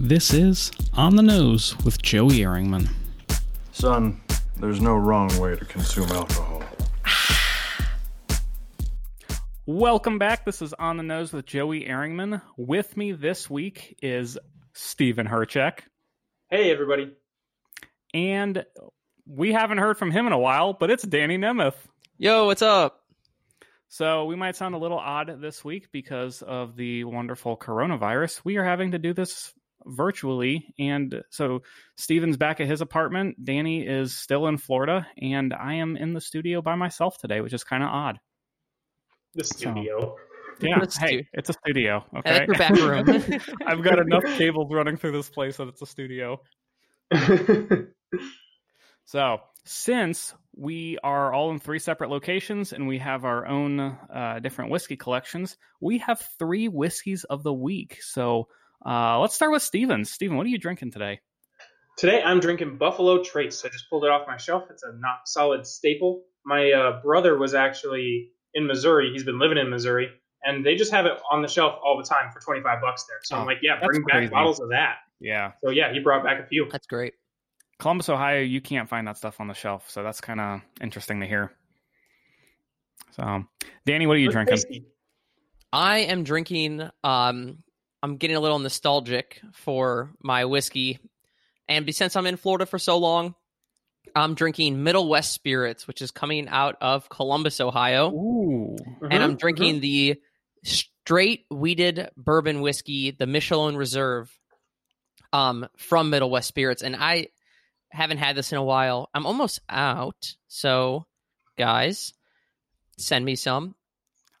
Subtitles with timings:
[0.00, 2.88] This is On the Nose with Joey Ehrringman.
[3.72, 4.20] Son,
[4.56, 6.62] there's no wrong way to consume alcohol.
[9.66, 10.44] Welcome back.
[10.44, 12.40] This is On the Nose with Joey Ehrringman.
[12.56, 14.38] With me this week is
[14.72, 15.80] Stephen Herchek.
[16.48, 17.10] Hey, everybody.
[18.14, 18.64] And
[19.26, 21.74] we haven't heard from him in a while, but it's Danny Nemeth.
[22.18, 23.00] Yo, what's up?
[23.88, 28.42] So we might sound a little odd this week because of the wonderful coronavirus.
[28.44, 29.52] We are having to do this
[29.86, 30.74] virtually.
[30.78, 31.62] And so
[31.96, 33.44] Steven's back at his apartment.
[33.44, 37.52] Danny is still in Florida, and I am in the studio by myself today, which
[37.52, 38.20] is kind of odd.
[39.34, 40.16] The studio.
[40.60, 42.04] Yeah, Let's hey, do- it's a studio.
[42.12, 43.40] I Okay, like your back room.
[43.66, 46.40] I've got enough cables running through this place that it's a studio.
[49.04, 54.38] So, since we are all in three separate locations and we have our own uh,
[54.42, 58.02] different whiskey collections, we have three whiskeys of the week.
[58.02, 58.48] So,
[58.86, 60.04] uh, let's start with Steven.
[60.04, 61.20] Steven, what are you drinking today?
[61.96, 63.64] Today I'm drinking Buffalo Trace.
[63.64, 64.64] I just pulled it off my shelf.
[64.70, 66.22] It's a not solid staple.
[66.44, 69.10] My uh, brother was actually in Missouri.
[69.12, 70.08] He's been living in Missouri,
[70.44, 73.18] and they just have it on the shelf all the time for 25 bucks there.
[73.24, 74.30] So Oh, I'm like, yeah, that's bring back crazy.
[74.30, 74.98] bottles of that.
[75.20, 76.68] Yeah, So yeah, he brought back a few.
[76.70, 77.14] That's great.
[77.80, 79.90] Columbus, Ohio, you can't find that stuff on the shelf.
[79.90, 81.52] So, that's kind of interesting to hear.
[83.12, 83.44] So,
[83.84, 84.56] Danny, what are you Looks drinking?
[84.56, 84.86] tasty.
[85.72, 86.88] I am drinking.
[87.02, 87.58] Um,
[88.02, 90.98] I'm getting a little nostalgic for my whiskey,
[91.68, 93.34] and since I'm in Florida for so long,
[94.14, 98.76] I'm drinking Middle West Spirits, which is coming out of Columbus, Ohio, Ooh,
[99.10, 99.80] and I'm drinking mhm.
[99.80, 100.22] the
[100.62, 104.30] straight wheated bourbon whiskey, the Michelone Reserve,
[105.32, 107.28] um, from Middle West Spirits, and I
[107.90, 109.08] haven't had this in a while.
[109.14, 111.06] I'm almost out, so
[111.56, 112.14] guys,
[112.96, 113.74] send me some.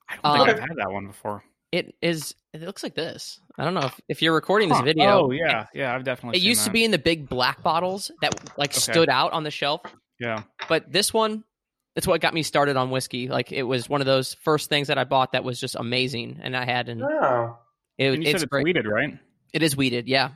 [0.08, 1.44] I don't think Um, I've had that one before.
[1.72, 2.34] It is.
[2.54, 3.40] It looks like this.
[3.58, 4.84] I don't know if, if you're recording this Huh.
[4.84, 5.26] video.
[5.26, 8.10] Oh, yeah, yeah, I've definitely It seen used to be in the big black bottles
[8.22, 8.80] that like Okay.
[8.80, 9.82] stood out on the shelf,
[10.18, 10.44] Yeah.
[10.68, 11.44] but this one,
[11.94, 13.28] it's what got me started on whiskey.
[13.28, 16.38] Like it was one of those first things that I bought that was just amazing,
[16.42, 17.58] and I had, and Oh,
[17.98, 19.18] it, And you it's said it's wheated, right?
[19.52, 20.30] It is wheated, yeah.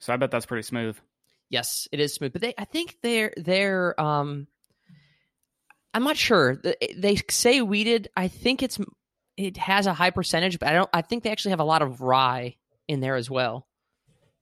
[0.00, 0.96] So I bet that's pretty smooth.
[1.50, 2.32] Yes, it is smooth.
[2.32, 4.00] But they, I think they're they're.
[4.00, 4.46] um
[5.94, 6.56] I'm not sure.
[6.56, 8.08] They they say wheated.
[8.16, 8.78] I think it's
[9.38, 10.90] it has a high percentage, but I don't.
[10.92, 12.56] I think they actually have a lot of rye
[12.88, 13.66] in there as well.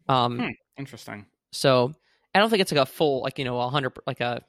[0.08, 0.38] Um.
[0.38, 0.48] Hmm.
[0.78, 1.26] Interesting.
[1.52, 1.92] So
[2.34, 4.42] I don't think it's like a full, like you know, a hundred, like a,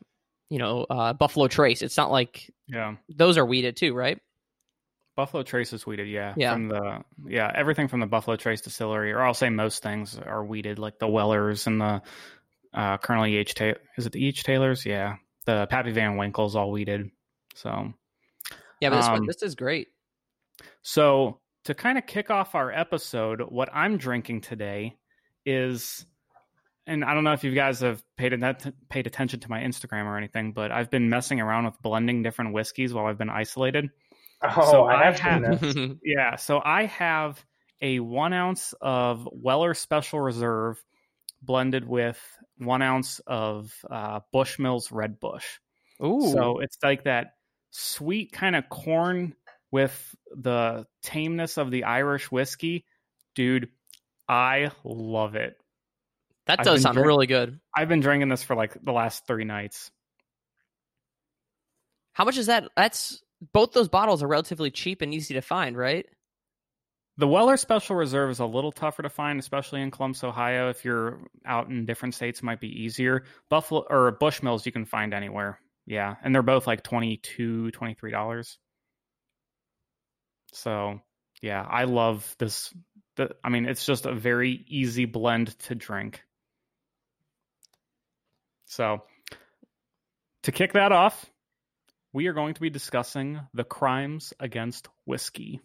[0.50, 1.82] you know, uh, Buffalo Trace.
[1.82, 2.96] It's not like Yeah.
[3.08, 4.20] those are wheated too, right?
[5.16, 6.34] Buffalo Trace is wheated, yeah.
[6.36, 6.54] Yeah.
[6.54, 10.44] From the yeah, everything from the Buffalo Trace distillery, or I'll say most things are
[10.44, 12.02] wheated, like the Wellers and the
[12.74, 13.38] uh Colonel E.
[13.38, 13.56] H.
[13.56, 13.78] Taylor.
[13.98, 14.28] Is it the E.
[14.28, 14.44] H.
[14.44, 14.86] Taylors?
[14.86, 15.16] Yeah.
[15.46, 17.10] The Pappy Van Winkle's all wheated.
[17.56, 17.94] So
[18.82, 19.88] Yeah, but this one, Um, this is great.
[20.90, 24.96] So, to kind of kick off our episode, what I'm drinking today
[25.46, 26.06] is,
[26.86, 30.06] and I don't know if you guys have paid atten- paid attention to my Instagram
[30.06, 33.90] or anything, but I've been messing around with blending different whiskeys while I've been isolated.
[34.42, 35.98] oh, So I I have have- seen this.
[36.06, 37.44] Yeah, so I have
[37.82, 40.82] a one ounce of Weller Special Reserve
[41.42, 42.18] blended with
[42.60, 45.46] one ounce of uh, Bushmills Red Bush.
[46.02, 47.34] Ooh, So it's like that
[47.72, 49.36] sweet kind of corn
[49.72, 52.86] with the tameness of the Irish whiskey.
[53.36, 53.70] Dude,
[54.28, 55.58] I love it.
[56.48, 57.60] that does sound drink- really good.
[57.76, 59.92] I've been drinking this for like the last three nights.
[62.14, 62.68] How much is that?
[62.76, 63.22] That's
[63.54, 66.06] both those bottles are relatively cheap and easy to find, right?
[67.18, 70.70] The Weller Special Reserve is a little tougher to find, especially in Columbus, Ohio.
[70.70, 73.24] If you're out in different states, it might be easier.
[73.50, 75.60] Buffalo or Bushmills, you can find anywhere.
[75.86, 78.58] Yeah, and they're both like 22 $23.
[80.52, 81.02] So,
[81.42, 82.74] yeah, I love this.
[83.16, 86.24] The, I mean, it's just a very easy blend to drink.
[88.66, 89.04] So,
[90.44, 91.26] to kick that off,
[92.14, 95.62] we are going to be discussing the crimes against whiskey.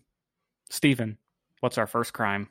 [0.71, 1.19] Stephen,
[1.61, 2.49] what's our first crime?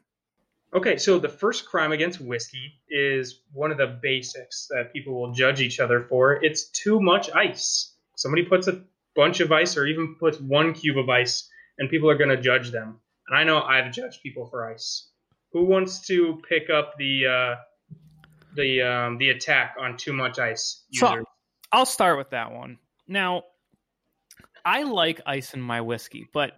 [0.74, 5.34] Okay, so the first crime against whiskey is one of the basics that people will
[5.34, 6.42] judge each other for.
[6.44, 7.94] It's too much ice.
[8.16, 8.82] Somebody puts a
[9.14, 12.42] bunch of ice or even puts one cube of ice, and people are going to
[12.42, 13.00] judge them.
[13.28, 15.10] And I know I've judged people for ice.
[15.54, 17.56] Who wants to pick up the uh,
[18.56, 20.84] the um, the attack on too much ice?
[20.94, 21.24] So-
[21.74, 22.80] I'll start with that one.
[23.08, 23.44] Now,
[24.66, 26.52] I like ice in my whiskey, but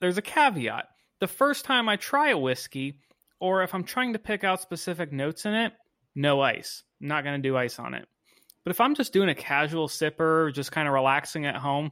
[0.00, 0.86] there's a caveat.
[1.18, 3.00] The first time I try a whiskey,
[3.40, 5.72] or if I'm trying to pick out specific notes in it,
[6.14, 6.84] no ice.
[7.02, 8.06] I'm not going to do ice on it.
[8.64, 11.90] But if I'm just doing a casual sipper, just kind of relaxing at home,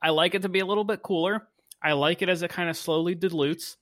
[0.00, 1.46] I like it to be a little bit cooler.
[1.82, 3.76] I like it as it kind of slowly dilutes.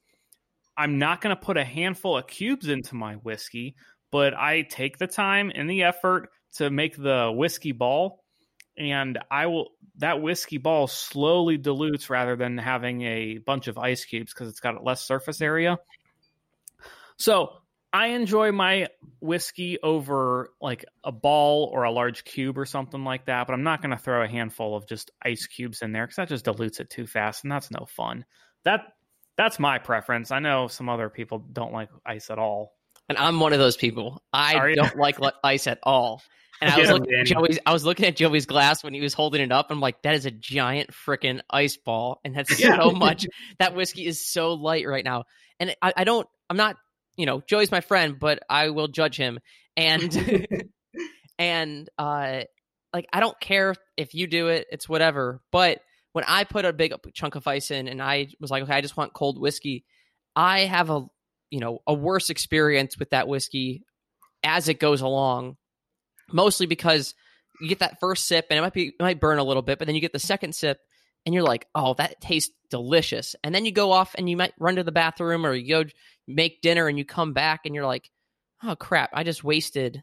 [0.76, 3.76] I'm not going to put a handful of cubes into my whiskey,
[4.10, 8.22] but I take the time and the effort to make the whiskey ball
[8.78, 14.04] and I will that whiskey ball slowly dilutes rather than having a bunch of ice
[14.04, 15.78] cubes because it's got less surface area.
[17.16, 17.54] So
[17.96, 18.88] I enjoy my
[19.20, 23.62] whiskey over like a ball or a large cube or something like that, but I'm
[23.62, 26.44] not going to throw a handful of just ice cubes in there because that just
[26.44, 28.26] dilutes it too fast, and that's no fun.
[28.64, 28.82] That
[29.38, 30.30] that's my preference.
[30.30, 32.74] I know some other people don't like ice at all.
[33.08, 34.22] And I'm one of those people.
[34.30, 36.20] I don't like ice at all.
[36.60, 37.26] And I was looking at.
[37.26, 37.58] Joey's.
[37.64, 39.68] I was looking at Joey's glass when he was holding it up.
[39.70, 42.76] I'm like, that is a giant freaking ice ball, and that's Yeah.
[42.76, 43.26] so much.
[43.58, 45.24] That whiskey is so light right now,
[45.58, 46.28] and I, I don't.
[46.50, 46.76] I'm not.
[47.16, 49.38] You know, Joey's my friend, but I will judge him.
[49.76, 50.14] And
[51.38, 52.42] and uh,
[52.92, 54.66] like I don't care if you do it.
[54.70, 55.40] It's whatever.
[55.52, 55.80] But
[56.12, 58.80] when I put a big chunk of ice in, and I was like, okay, I
[58.80, 59.84] just want cold whiskey.
[60.34, 61.06] I have a
[61.50, 63.82] you know a worse experience with that whiskey
[64.44, 65.56] as it goes along
[66.32, 67.14] mostly because
[67.60, 69.78] you get that first sip and it might be it might burn a little bit
[69.78, 70.78] but then you get the second sip
[71.24, 74.52] and you're like oh that tastes delicious and then you go off and you might
[74.58, 75.88] run to the bathroom or you go
[76.26, 78.10] make dinner and you come back and you're like
[78.62, 80.02] oh crap i just wasted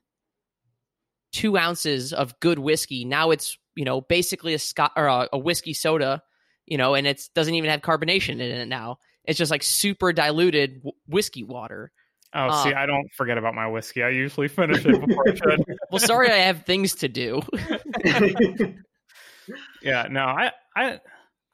[1.31, 5.38] two ounces of good whiskey now it's you know basically a scot or a, a
[5.38, 6.22] whiskey soda
[6.66, 10.14] you know and it doesn't even have carbonation in it now it's just like super
[10.14, 11.92] diluted w- whiskey water
[12.36, 14.02] Oh, Uh, see, I don't forget about my whiskey.
[14.02, 15.64] I usually finish it before I should.
[15.92, 17.44] well sorry i have things to do
[19.81, 21.00] Yeah, no, I I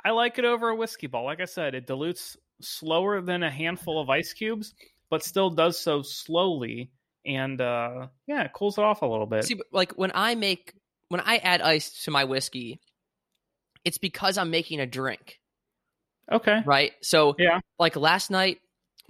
[0.04, 1.26] I like it over a whiskey ball.
[1.26, 4.74] Like I said, it dilutes slower than a handful of ice cubes,
[5.10, 6.92] but still does so slowly
[7.26, 9.44] and uh yeah, it cools it off a little bit.
[9.46, 10.74] See, like when I make
[11.10, 12.80] when I add ice to my whiskey,
[13.84, 15.40] it's because I'm making a drink,
[16.32, 16.62] okay.
[16.66, 16.94] right?
[17.02, 17.60] So Yeah.
[17.78, 18.60] like last night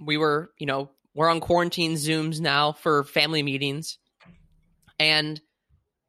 [0.00, 3.98] we were, you know, we're on quarantine Zooms now for family meetings,
[4.98, 5.40] and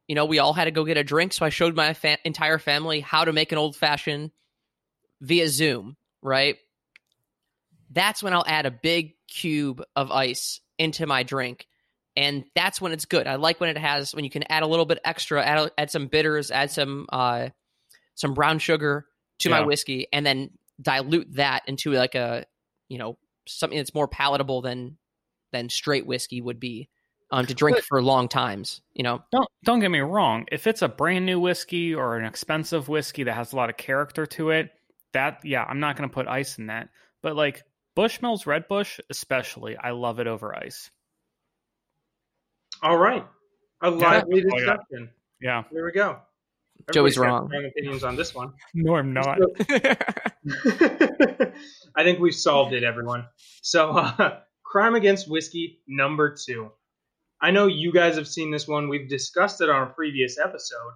[0.08, 1.32] you know we all had to go get a drink.
[1.32, 4.30] So I showed my fa- entire family how to make an old fashioned
[5.20, 6.56] via Zoom, right?
[7.92, 11.66] That's when I'll add a big cube of ice into my drink.
[12.16, 13.26] And that's when it's good.
[13.26, 15.90] I like when it has when you can add a little bit extra, add add
[15.90, 17.48] some bitters, add some uh
[18.14, 19.06] some brown sugar
[19.38, 20.50] to my whiskey, and then
[20.80, 22.44] dilute that into like a
[22.88, 23.16] you know
[23.48, 24.98] something that's more palatable than
[25.52, 26.88] than straight whiskey would be
[27.30, 28.82] um to drink But- for long times.
[28.92, 30.46] You know, Don't don't get me wrong.
[30.52, 33.78] If it's a brand new whiskey or an expensive whiskey that has a lot of
[33.78, 34.70] character to it,
[35.12, 36.90] that yeah, I'm not going to put ice in that.
[37.22, 37.62] But like
[37.96, 40.90] Bushmills Red Bush, especially, I love it over ice.
[42.82, 43.24] All right.
[43.82, 44.56] A lively yeah.
[44.56, 45.10] discussion.
[45.40, 45.64] Yeah.
[45.70, 46.18] There we go.
[46.92, 47.64] Joey's Everybody's got wrong.
[47.66, 48.52] opinions on this one.
[48.74, 49.38] No, I'm not.
[51.94, 53.26] I think we've solved it, everyone.
[53.62, 56.72] So, uh, Crime Against Whiskey number two.
[57.40, 58.88] I know you guys have seen this one.
[58.88, 60.92] We've discussed it on a previous episode.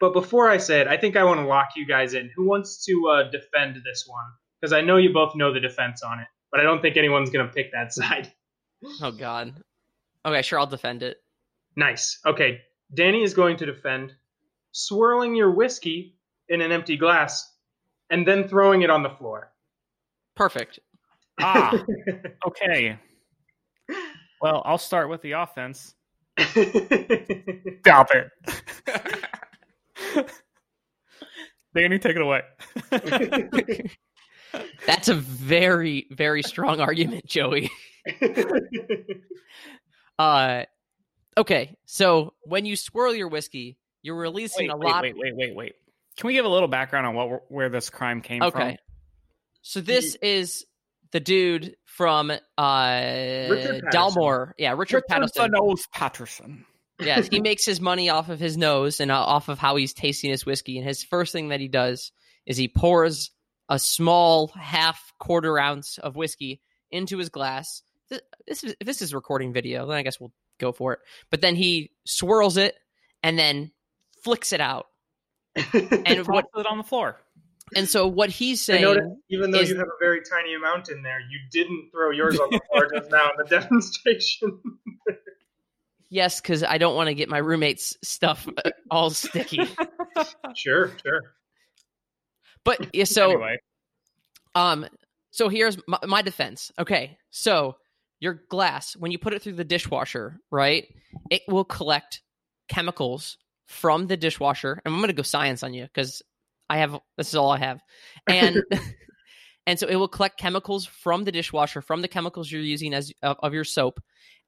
[0.00, 2.30] But before I say it, I think I want to lock you guys in.
[2.36, 4.26] Who wants to uh, defend this one?
[4.60, 7.30] Because I know you both know the defense on it, but I don't think anyone's
[7.30, 8.32] going to pick that side.
[9.02, 9.54] oh God.
[10.26, 11.18] Okay, sure, I'll defend it.
[11.76, 12.18] Nice.
[12.26, 12.60] Okay,
[12.94, 14.12] Danny is going to defend
[14.72, 16.16] swirling your whiskey
[16.48, 17.54] in an empty glass
[18.10, 19.52] and then throwing it on the floor.
[20.34, 20.80] Perfect.
[21.40, 21.72] Ah,
[22.46, 22.98] okay.
[24.40, 25.94] Well, I'll start with the offense.
[26.38, 28.30] Stop it.
[31.74, 32.42] Danny, take it away.
[34.86, 37.70] That's a very, very strong argument, Joey.
[40.18, 40.64] Uh
[41.36, 45.36] okay, so when you swirl your whiskey, you're releasing wait, a wait, lot wait, wait,
[45.36, 45.74] wait, wait.
[46.16, 48.48] Can we give a little background on what where this crime came from?
[48.48, 48.78] Okay.
[49.62, 50.66] So this is
[51.12, 52.40] the dude from uh
[53.92, 54.52] Dalmore.
[54.58, 55.52] Yeah, Richard, Paterson.
[55.52, 56.64] Nose Paterson.
[56.98, 59.92] yes, he makes his money off of his nose and uh, off of how he's
[59.92, 60.78] tasting his whiskey.
[60.78, 62.10] And his first thing that he does
[62.44, 63.30] is he pours
[63.68, 66.60] a small half quarter ounce of whiskey
[66.90, 67.82] into his glass.
[68.46, 71.00] This is if this is recording video, then I guess we'll go for it.
[71.30, 72.74] But then he swirls it
[73.22, 73.70] and then
[74.24, 74.86] flicks it out.
[75.74, 76.46] And what?
[76.52, 77.20] Tossed it on the floor.
[77.76, 80.54] And so what he's I saying, noticed, even though is- you have a very tiny
[80.54, 84.58] amount in there, you didn't throw yours on the floor just now in the demonstration.
[86.08, 89.60] yes, because I don't want to get my roommate's stuff uh, all sticky.
[90.54, 91.34] sure, sure.
[92.68, 93.56] But yeah, so anyway,
[94.54, 94.86] Um,
[95.30, 96.70] so here's my, my defense.
[96.78, 97.76] Okay, so
[98.20, 100.86] your glass, when you put it through the dishwasher, right,
[101.30, 102.20] it will collect
[102.68, 104.82] chemicals from the dishwasher.
[104.84, 106.22] And I'm going to go science on you because
[106.68, 107.80] I have this is all I have,
[108.28, 108.62] and
[109.66, 113.12] and so it will collect chemicals from the dishwasher, from the chemicals you're using as
[113.22, 113.98] of, of your soap,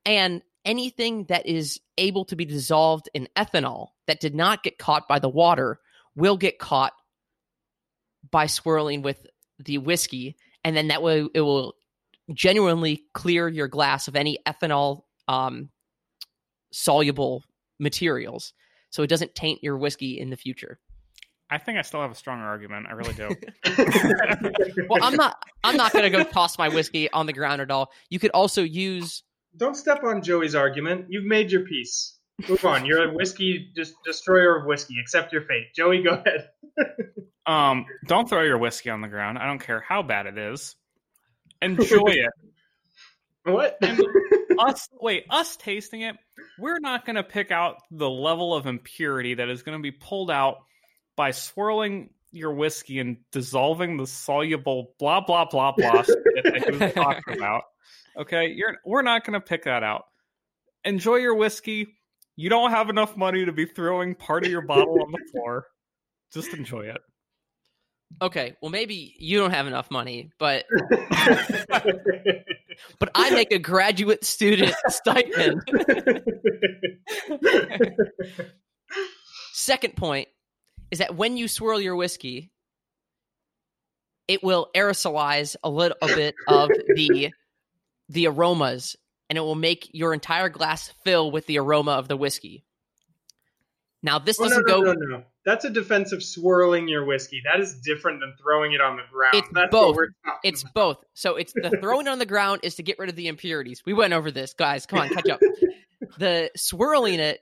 [0.05, 5.09] and anything that is able to be dissolved in ethanol that did not get caught
[5.09, 5.81] by the water
[6.15, 6.93] will get caught
[8.31, 9.27] by swirling with
[9.59, 11.75] the whiskey, and then that way it will
[12.33, 15.71] genuinely clear your glass of any ethanol um,
[16.73, 17.45] soluble
[17.79, 18.53] materials,
[18.91, 20.79] so it doesn't taint your whiskey in the future.
[21.53, 22.87] I think I still have a stronger argument.
[22.89, 23.29] I really do.
[24.89, 25.37] Well, I'm not.
[25.62, 27.91] I'm not going to go toss my whiskey on the ground at all.
[28.09, 29.23] You could also use.
[29.57, 31.07] Don't step on Joey's argument.
[31.09, 32.19] You've made your peace.
[32.49, 32.87] Move on.
[32.87, 34.99] You're a whiskey dis- destroyer of whiskey.
[35.00, 35.75] Accept your fate.
[35.75, 36.49] Joey, go ahead.
[37.50, 39.37] um, don't throw your whiskey on the ground.
[39.37, 40.76] I don't care how bad it is.
[41.61, 42.30] Enjoy it.
[43.42, 43.78] What?
[44.59, 46.14] Us, wait, us tasting it,
[46.59, 49.90] we're not going to pick out the level of impurity that is going to be
[49.90, 50.59] pulled out
[51.16, 57.62] by swirling your whiskey and dissolving the soluble blah blah blah blah that talking about.
[58.14, 60.04] Okay, you're we're not going to pick that out.
[60.85, 61.97] Enjoy your whiskey.
[62.37, 65.64] You don't have enough money to be throwing part of your bottle on the floor.
[66.30, 67.00] Just enjoy it.
[68.23, 70.67] Okay, well maybe you don't have enough money, but
[72.99, 75.62] but I make a graduate student stipend.
[79.52, 80.29] Second point
[80.90, 82.50] is that when you swirl your whiskey,
[84.29, 87.31] it will aerosolize a little bit of the
[88.09, 88.97] the aromas
[89.29, 92.64] and it will make your entire glass fill with the aroma of the whiskey.
[94.02, 95.25] Now this Oh, doesn't no, go no, no.
[95.47, 97.40] That's a defense of swirling your whiskey.
[97.50, 99.35] That is different than throwing it on the ground.
[99.37, 99.88] It's That's both.
[99.88, 100.75] What we're talking It's about.
[100.75, 101.04] both.
[101.14, 103.82] So it's the throwing on the ground is to get rid of the impurities.
[103.87, 104.85] We went over this, guys.
[104.85, 105.40] Come on, catch up.
[106.18, 107.40] the swirling it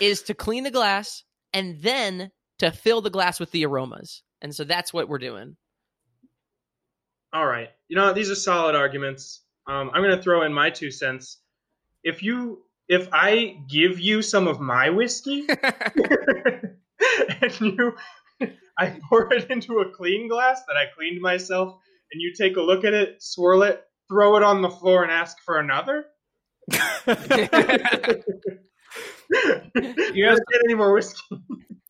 [0.00, 4.22] is to clean the glass and then to fill the glass with the aromas.
[4.42, 5.56] And so that's what we're doing.
[7.32, 7.68] All right.
[7.88, 9.42] You know, these are solid arguments.
[9.68, 11.38] Um, I'm going to throw in my two cents.
[12.02, 15.46] If you, if I give you some of my whiskey,
[17.48, 17.92] and you,
[18.78, 21.74] I pour it into a clean glass that I cleaned myself,
[22.12, 25.12] and you take a look at it, swirl it, throw it on the floor, and
[25.12, 26.04] ask for another.
[26.70, 26.76] you
[30.26, 31.22] guys- get any more whiskey.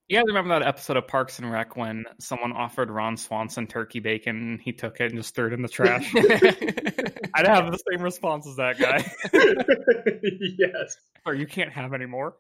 [0.09, 4.01] You guys remember that episode of Parks and Rec when someone offered Ron Swanson turkey
[4.01, 6.11] bacon and he took it and just threw it in the trash?
[6.17, 9.05] I'd have the same response as that guy.
[10.59, 10.97] yes.
[11.27, 12.37] or you can't have any more.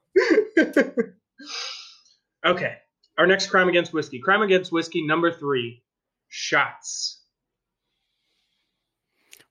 [2.46, 2.76] okay.
[3.18, 4.20] Our next crime against whiskey.
[4.20, 5.82] Crime against whiskey number three
[6.28, 7.20] shots.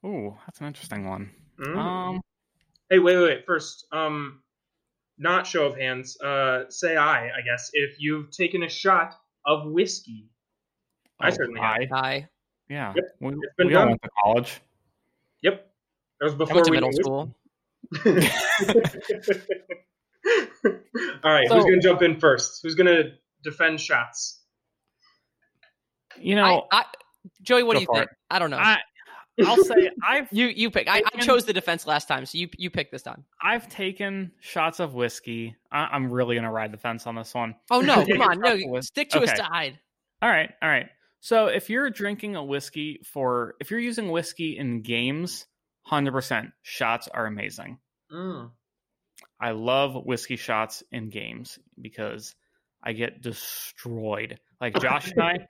[0.04, 1.32] Oh, that's an interesting one.
[1.60, 1.78] Mm.
[1.78, 2.22] Um,
[2.90, 3.46] hey, wait, wait, wait.
[3.46, 4.42] First, um,
[5.18, 6.20] not show of hands.
[6.22, 10.30] Uh, say I, I guess, if you've taken a shot of whiskey.
[11.20, 11.78] I oh, certainly have.
[11.78, 12.30] I, Hi.
[12.70, 12.94] yeah.
[12.96, 14.62] Yep, We, it's been we all went to college.
[15.42, 15.68] Yep.
[16.20, 17.36] That was I before went to we middle school.
[17.92, 18.32] whiskey.
[21.24, 22.60] All right, who's gonna jump in first?
[22.62, 23.12] Who's gonna
[23.44, 24.42] defend shots?
[26.20, 26.86] You know, I, I,
[27.42, 28.10] Joey, what do you for think?
[28.30, 28.58] I don't know.
[28.58, 28.78] I,
[29.46, 30.88] I'll say I've you you pick.
[30.88, 33.24] I, I chose the defense last time, so you you pick this time.
[33.42, 35.56] I've taken shots of whiskey.
[35.72, 37.56] I, I'm really gonna ride the fence on this one.
[37.70, 39.32] Oh no, come on, no, stick to Okay.
[39.32, 39.80] a side.
[40.22, 40.88] All right, all right.
[41.20, 45.46] So if you're drinking a whiskey for, if you're using whiskey in games,
[45.82, 47.80] hundred percent shots are amazing.
[48.12, 48.52] Mm.
[49.40, 52.34] I love whiskey shots in games because
[52.84, 54.40] I get destroyed.
[54.62, 55.48] Like Josh and I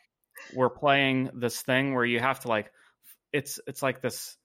[0.53, 2.71] were playing this thing where you have to like
[3.33, 4.37] it's it's like this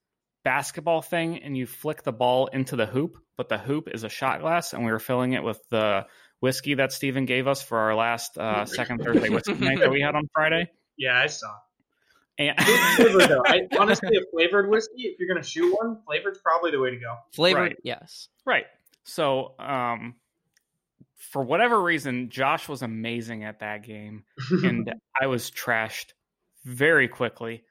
[0.45, 4.09] basketball thing and you flick the ball into the hoop, but the hoop is a
[4.09, 6.07] shot glass and we were filling it with the
[6.41, 10.01] whiskey that Steven gave us for our last uh, second Thursday whiskey night that we
[10.01, 10.69] had on Friday.
[10.97, 11.55] Yeah, I saw.
[12.39, 12.59] And
[12.97, 13.43] flavored though.
[13.47, 16.97] I, honestly, a flavored whiskey, if you're gonna shoot one, flavored's probably the way to
[16.97, 17.17] go.
[17.33, 17.77] Flavored, Right.
[17.85, 18.29] yes.
[18.45, 18.65] Right.
[19.05, 20.15] So, um,
[21.31, 26.13] for whatever reason, Josh was amazing at that game, and I was trashed
[26.65, 27.63] very quickly,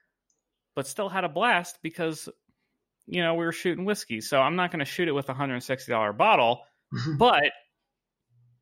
[0.75, 2.29] but still had a blast because,
[3.07, 4.21] you know, we were shooting whiskey.
[4.21, 6.61] So I'm not going to shoot it with a hundred and sixty dollar bottle,
[7.17, 7.51] but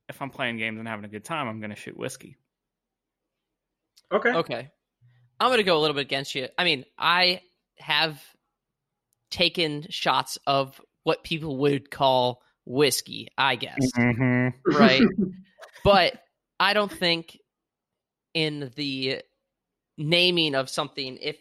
[0.08, 2.38] if I'm playing games and having a good time, I'm going to shoot whiskey.
[4.12, 4.34] okay.
[4.34, 4.70] Okay.
[5.40, 6.48] I'm going to go a little bit against you.
[6.58, 7.42] I mean, I
[7.78, 8.22] have
[9.30, 13.92] taken shots of what people would call whiskey, I guess.
[13.98, 14.78] Mm-hmm.
[14.78, 15.02] Right.
[15.84, 16.14] but
[16.60, 17.38] I don't think
[18.34, 19.22] in the
[19.98, 21.36] naming of something if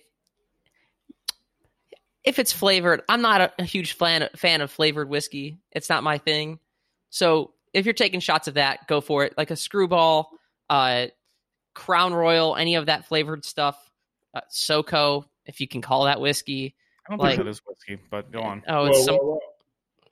[2.24, 5.58] if it's flavored, I'm not a, a huge fan fan of flavored whiskey.
[5.70, 6.58] It's not my thing.
[7.10, 9.34] So if you're taking shots of that, go for it.
[9.38, 10.30] Like a screwball,
[10.68, 11.06] uh,
[11.74, 13.78] Crown Royal, any of that flavored stuff,
[14.34, 15.24] uh, SoCo.
[15.46, 16.74] if you can call that whiskey.
[17.06, 18.62] I don't Like- think that is whiskey, but go on.
[18.68, 19.40] Oh, Whoa, it's some, whoa, whoa.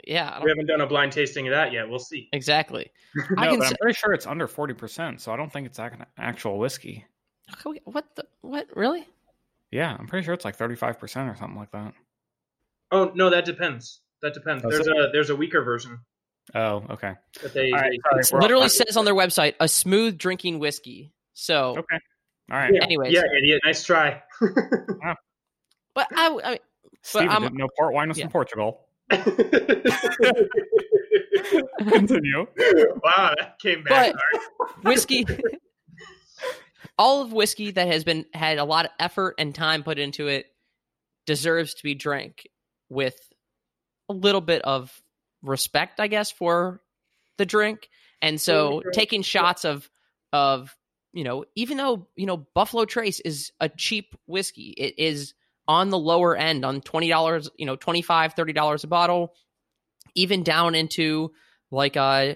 [0.07, 1.89] Yeah, We haven't done a blind tasting of that yet.
[1.89, 2.29] We'll see.
[2.33, 2.91] exactly.
[3.31, 5.53] No, I can but s- I'm pretty sure it's under forty percent, so I don't
[5.53, 7.05] think it's ac- actual whiskey.
[7.67, 8.67] Okay, What the what?
[8.77, 9.07] Really?
[9.71, 11.93] Yeah, I'm pretty sure it's like thirty-five percent or something like that.
[12.93, 14.01] Oh no, that depends.
[14.23, 14.63] That depends.
[14.63, 14.97] Does There's it?
[14.97, 15.99] a there's a weaker version
[16.55, 17.15] Oh, okay.
[17.43, 17.71] that they.
[17.73, 18.87] All right, they- sorry, It literally topic.
[18.89, 21.13] says on their website a smooth drinking whiskey.
[21.33, 21.99] So, Okay.
[22.51, 22.73] All right.
[22.73, 23.13] yeah, anyways.
[23.13, 23.61] yeah, idiot.
[23.65, 24.23] Nice try.
[25.95, 26.59] but I, I mean,
[27.03, 28.25] Steven I'm- didn't know port wine was yeah.
[28.25, 28.86] from Portugal.
[29.11, 29.19] Wow,
[33.39, 34.15] that came back.
[34.15, 35.25] But- whiskey
[36.99, 40.29] all of whiskey that has been had a lot of effort and time put into
[40.29, 40.47] it
[41.27, 42.49] deserves to be drank
[42.89, 43.19] with
[44.09, 44.93] a little bit of
[45.43, 46.81] respect i guess for
[47.39, 47.89] the drink
[48.23, 48.91] and so Sure.
[48.93, 49.89] taking shots of
[50.33, 50.75] of
[51.13, 55.35] you know even though you know buffalo trace is a cheap whiskey it is
[55.69, 59.35] on the lower end on $20 you know 25 $30 a bottle
[60.15, 61.33] even down into
[61.71, 62.35] like uh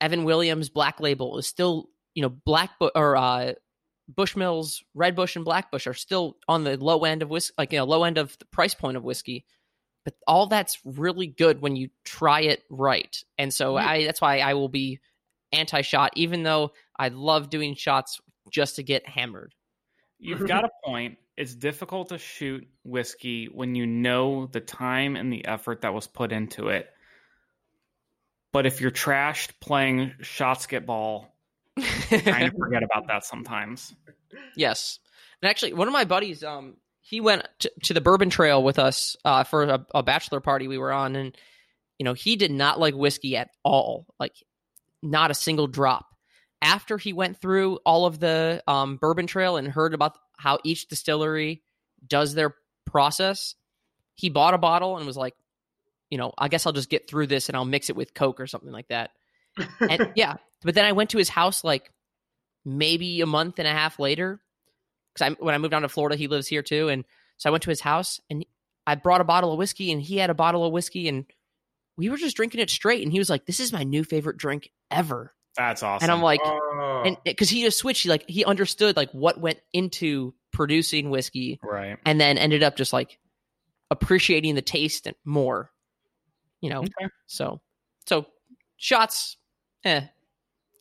[0.00, 3.52] Evan Williams Black Label is still, you know, Black Bu- or uh,
[4.12, 7.72] Bushmills Red Bush and Black Bush are still on the low end of whiskey, like
[7.72, 9.44] you know, low end of the price point of whiskey.
[10.04, 13.86] But all that's really good when you try it right, and so Yeah.
[13.86, 15.00] I that's why I will be
[15.52, 19.54] anti-shot, even though I love doing shots just to get hammered.
[20.18, 21.18] You've got a point.
[21.40, 26.06] It's difficult to shoot whiskey when you know the time and the effort that was
[26.06, 26.86] put into it.
[28.52, 31.34] But if you're trashed playing shots get ball,
[32.10, 33.94] kind of forget about that sometimes.
[34.54, 34.98] Yes.
[35.40, 38.78] And actually, one of my buddies, um, he went to, to the Bourbon Trail with
[38.78, 41.34] us uh, for a, a bachelor party we were on, and
[41.98, 44.34] you know he did not like whiskey at all, like
[45.02, 46.04] not a single drop.
[46.60, 50.88] After he went through all of the um, Bourbon Trail and heard about how each
[50.88, 51.62] distillery
[52.06, 52.54] does their
[52.86, 53.54] process,
[54.14, 55.34] he bought a bottle and was like,
[56.08, 58.40] you know, I guess I'll just get through this and I'll mix it with Coke
[58.40, 59.10] or something like that.
[59.80, 61.92] And yeah, but then I went to his house like
[62.64, 64.40] maybe a month and a half later
[65.12, 67.04] because I when I moved down to Florida, he lives here too, and
[67.36, 68.44] so I went to his house and
[68.86, 71.26] I brought a bottle of whiskey and he had a bottle of whiskey and
[71.96, 73.02] we were just drinking it straight.
[73.02, 76.04] And he was like, "This is my new favorite drink ever," That's awesome.
[76.04, 77.02] and I'm like, Oh.
[77.04, 81.58] and because he just switched, he like he understood like what went into producing whiskey
[81.62, 81.96] right.
[82.04, 83.18] and then ended up just like
[83.90, 85.70] appreciating the taste and more,
[86.60, 86.80] you know.
[86.80, 87.08] Okay.
[87.26, 87.60] So
[88.06, 88.26] so
[88.76, 89.36] shots,
[89.84, 90.02] eh,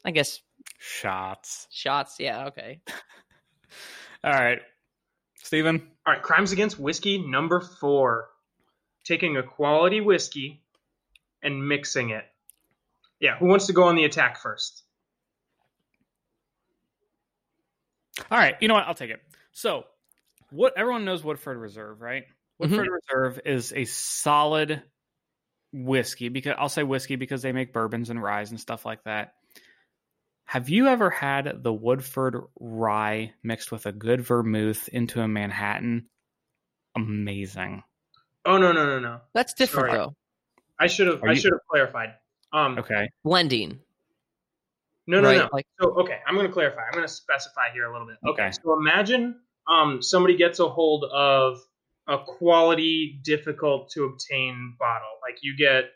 [0.05, 0.41] I guess
[0.79, 1.67] Shots.
[1.71, 2.79] shots, yeah, okay.
[4.23, 4.60] All right.
[5.41, 5.88] Steven?
[6.05, 8.29] All right, crimes against whiskey number four:
[9.03, 10.62] taking a quality whiskey
[11.41, 12.25] and mixing it.
[13.19, 14.84] Yeah, who wants to go on the attack first?
[18.32, 18.86] All right, you know what?
[18.88, 19.21] I'll take it.
[19.51, 19.86] So,
[20.51, 22.23] what everyone knows Woodford Reserve, right?
[22.23, 22.75] Mm-hmm.
[22.75, 24.82] Woodford Reserve is a solid
[25.71, 29.34] whiskey because I'll say whiskey because they make bourbons and ryes and stuff like that.
[30.45, 36.08] Have you ever had the Woodford rye mixed with a good vermouth into a Manhattan?
[36.95, 37.84] Amazing.
[38.45, 39.19] Oh no no no no!
[39.34, 39.99] That's different Sorry.
[39.99, 40.15] though.
[40.79, 42.15] I should have I should have clarified.
[42.53, 43.09] Um, Okay.
[43.23, 43.79] Blending.
[45.07, 45.38] no no right?
[45.38, 45.49] no.
[45.53, 46.81] Like So okay, I'm going to clarify.
[46.85, 48.17] I'm going to specify here a little bit.
[48.27, 48.43] Okay.
[48.47, 48.51] Okay.
[48.63, 51.59] So imagine um somebody gets a hold of
[52.07, 55.07] a quality, difficult to obtain bottle.
[55.21, 55.91] Like you get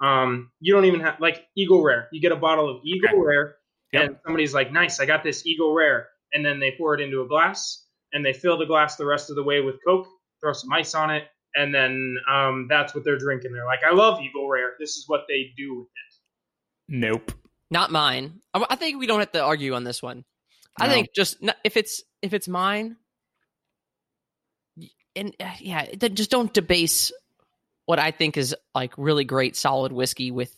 [0.00, 2.08] um you don't even have like Eagle Rare.
[2.12, 3.18] You get a bottle of Eagle Okay.
[3.18, 3.56] Rare,
[3.92, 4.02] Yep.
[4.04, 7.22] and somebody's like, "Nice, I got this Eagle Rare," and then they pour it into
[7.22, 10.06] a glass and they fill the glass the rest of the way with Coke,
[10.40, 11.24] throw some ice on it,
[11.56, 13.52] and then um that's what they're drinking.
[13.52, 14.74] They're like, "I love Eagle Rare.
[14.78, 16.14] This is what they do with it."
[16.88, 17.32] Nope.
[17.70, 18.40] not mine.
[18.54, 20.24] I I think we don't have to argue on this one.
[20.78, 22.96] I think just if it's if it's mine,
[25.16, 27.12] and uh, yeah, then just don't debase
[27.86, 30.54] what I think is like really great solid whiskey with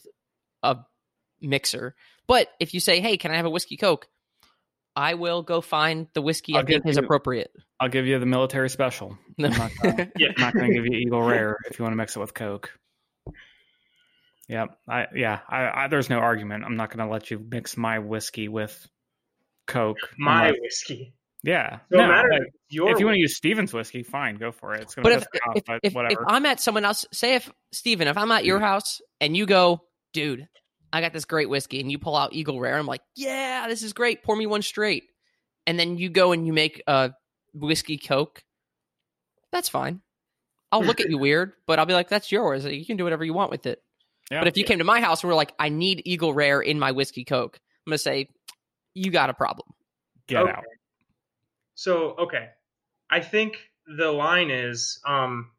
[0.62, 0.78] a
[1.40, 1.94] mixer.
[2.26, 4.08] But if you say, "Hey, can I have a whiskey coke?"
[4.98, 7.52] I will go find the whiskey i I'll think give is you- appropriate.
[7.78, 9.16] I'll give you the military special.
[9.38, 10.28] I'm not gonna, Yeah.
[10.36, 12.34] I'm not going to give you Eagle Rare if you want to mix it with
[12.34, 12.76] Coke.
[14.48, 14.76] Yep.
[14.88, 15.38] I yeah.
[15.48, 16.64] I, I there's no argument.
[16.64, 18.88] I'm not going to let you mix my whiskey with
[19.68, 19.98] Coke.
[20.18, 21.14] My unless- whiskey.
[21.44, 21.78] yeah.
[21.92, 24.34] No, No, matter like, if it's your if you want to use Steven's whiskey, fine,
[24.34, 24.80] go for it.
[24.80, 26.24] It's going but to if piss off, if, but if, if whatever.
[26.26, 28.62] I'm at someone else, say if Steven, if I'm at your mm.
[28.62, 29.82] house and you go,
[30.12, 30.48] dude,
[30.92, 33.82] I got this great whiskey, and you pull out Eagle Rare, I'm like, yeah, this
[33.82, 34.22] is great.
[34.22, 35.04] Pour me one straight,
[35.66, 37.12] and then you go and you make a
[37.54, 38.42] whiskey Coke.
[39.52, 40.00] That's fine.
[40.72, 42.64] I'll look at you weird, but I'll be like, that's yours.
[42.64, 43.82] You can do whatever you want with it.
[44.30, 44.40] yeah.
[44.40, 46.78] But if you came to my house and were like, I need Eagle Rare in
[46.78, 48.28] my whiskey Coke, I'm gonna say,
[48.94, 49.68] you got a problem.
[50.26, 50.52] get Okay.
[50.52, 50.64] out.
[51.74, 52.48] So, okay.
[53.10, 55.50] I think the line is um,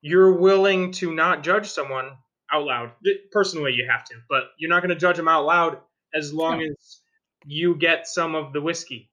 [0.00, 2.10] you're willing to not judge someone
[2.52, 2.92] out loud.
[3.30, 5.78] Personally, you have to, but you're not going to judge them out loud
[6.14, 6.66] as long No.
[6.66, 7.00] as
[7.46, 9.10] you get some of the whiskey.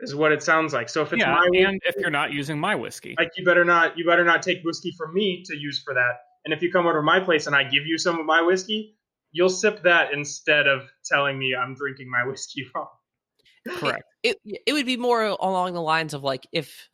[0.00, 0.90] Is what it sounds like.
[0.90, 3.44] So if it's yeah, my whiskey, and if you're not using my whiskey, like you
[3.46, 6.16] better not you better not take whiskey from me to use for that.
[6.44, 8.42] And if you come over to my place and I give you some of my
[8.42, 8.98] whiskey,
[9.32, 12.88] you'll sip that instead of telling me I'm drinking my whiskey wrong.
[13.68, 14.04] correct.
[14.22, 16.90] it it would be more along the lines of like if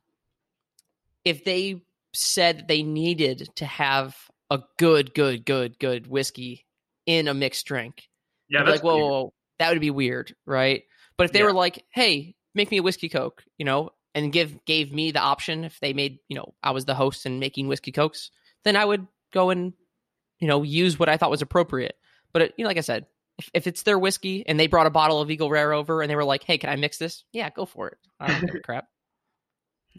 [1.24, 1.82] if they
[2.14, 4.16] said they needed to have
[4.52, 6.66] a good good good good whiskey
[7.06, 8.08] in a mixed drink.
[8.48, 10.82] Yeah, that's like whoa, whoa whoa that would be weird right?
[11.16, 11.46] But if they Yeah.
[11.46, 15.20] were like hey make me a whiskey coke you know and give gave me the
[15.20, 18.30] option if they made you know i was the host and making whiskey cokes
[18.64, 19.72] then i would go and
[20.38, 21.96] you know use what i thought was appropriate.
[22.32, 23.06] But it, you know like i said
[23.38, 26.10] if, if it's their whiskey and they brought a bottle of eagle rare over and
[26.10, 27.24] they were like hey can i mix this?
[27.32, 27.98] Yeah go for it.
[28.20, 28.86] I don't give a crap.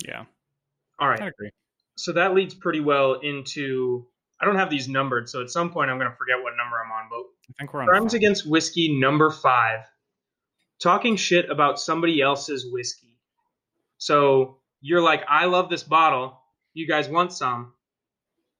[0.05, 0.25] Yeah,
[0.99, 1.21] All right.
[1.21, 1.51] I agree.
[1.97, 4.07] So that leads pretty well into
[4.41, 6.91] I don't have these numbered, so at some point I'm gonna forget what number I'm
[6.91, 7.19] on, but
[7.49, 7.87] I think we're on.
[7.87, 8.17] Crimes five.
[8.17, 9.81] Against Whiskey number five.
[10.79, 13.17] Talking shit about somebody else's whiskey.
[13.97, 16.41] So you're like, I love this bottle.
[16.73, 17.73] You guys want some?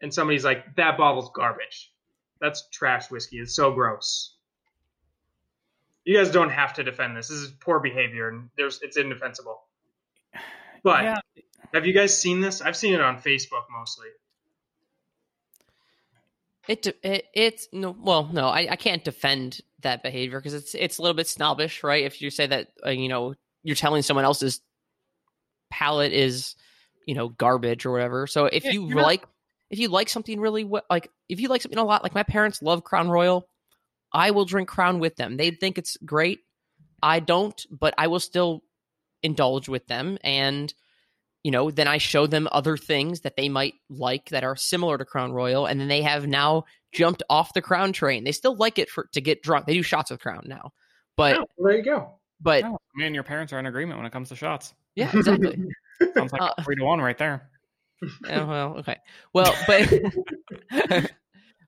[0.01, 1.91] And somebody's like, that bottle's garbage.
[2.39, 3.39] That's trash whiskey.
[3.39, 4.35] It's so gross.
[6.05, 7.29] You guys don't have to defend this.
[7.29, 9.61] This is poor behavior, and there's it's indefensible.
[10.83, 11.19] But yeah,
[11.73, 12.61] have you guys seen this?
[12.61, 14.07] I've seen it on Facebook mostly.
[16.67, 20.97] It, it it's no well no I, I can't defend that behavior because it's it's
[20.97, 22.05] a little bit snobbish right?
[22.05, 24.61] If you say that uh, you know you're telling someone else's
[25.69, 26.55] palate is
[27.05, 28.27] you know garbage or whatever.
[28.27, 29.25] So if Yeah, you you're not- like
[29.69, 32.61] if you like something really like if you like something a lot like my parents
[32.61, 33.47] love Crown Royal
[34.13, 35.37] I will drink Crown with them.
[35.37, 36.39] They think it's great.
[37.01, 38.61] I don't but I will still
[39.23, 40.17] indulge with them.
[40.23, 40.73] And
[41.43, 44.97] you know, then I show them other things that they might like that are similar
[44.97, 48.23] to Crown Royal, and then they have now jumped off the Crown train.
[48.23, 49.65] They still like it for to get drunk.
[49.65, 50.71] They do shots with Crown now,
[51.17, 52.19] but Oh, there you go.
[52.39, 54.73] but no, me and your parents are in agreement when it comes to shots.
[54.95, 55.57] yeah, exactly.
[56.15, 57.49] Sounds like Uh, three to one right there.
[58.27, 58.97] Yeah, well, okay.
[59.33, 59.89] Well, but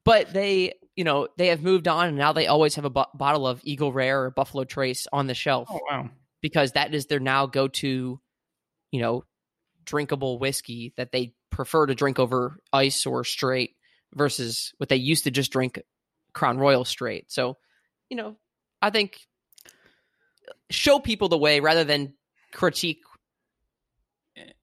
[0.06, 3.06] but they, you know, they have moved on, and now they always have a bo-
[3.14, 6.10] bottle of Eagle Rare or Buffalo Trace on the shelf Oh wow.
[6.42, 8.20] because that is their now go to,
[8.92, 9.24] you know,
[9.86, 13.76] drinkable whiskey that they prefer to drink over ice or straight
[14.14, 15.82] versus what they used to just drink
[16.34, 17.32] Crown Royal straight.
[17.32, 17.58] So,
[18.10, 18.36] you know,
[18.82, 19.20] I think
[20.70, 22.14] show people the way rather than
[22.52, 23.02] critique,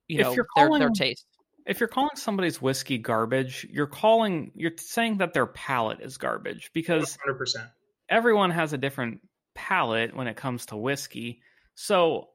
[0.09, 1.27] you If know, you're their, calling- their taste.
[1.65, 6.71] If you're calling somebody's whiskey garbage, you're calling you're saying that their palate is garbage
[6.75, 7.71] because 100%.
[8.09, 9.21] everyone has a different
[9.55, 11.41] palate when it comes to whiskey.
[11.77, 12.31] So,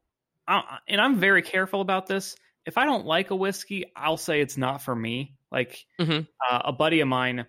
[0.48, 2.38] uh, and I'm very careful about this.
[2.68, 5.36] If I don't like a whiskey, I'll say it's not for me.
[5.52, 6.28] Like Mhm.
[6.48, 7.48] uh, a buddy of mine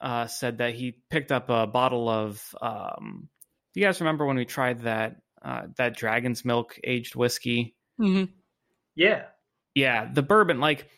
[0.00, 2.42] uh, said that he picked up a bottle of.
[2.60, 3.28] Um,
[3.72, 7.74] do you guys remember when we tried that uh, that dragon's milk aged whiskey?
[8.00, 8.32] Mm-hmm.
[8.96, 9.26] Yeah.
[9.74, 10.58] Yeah, the bourbon.
[10.60, 10.88] Like,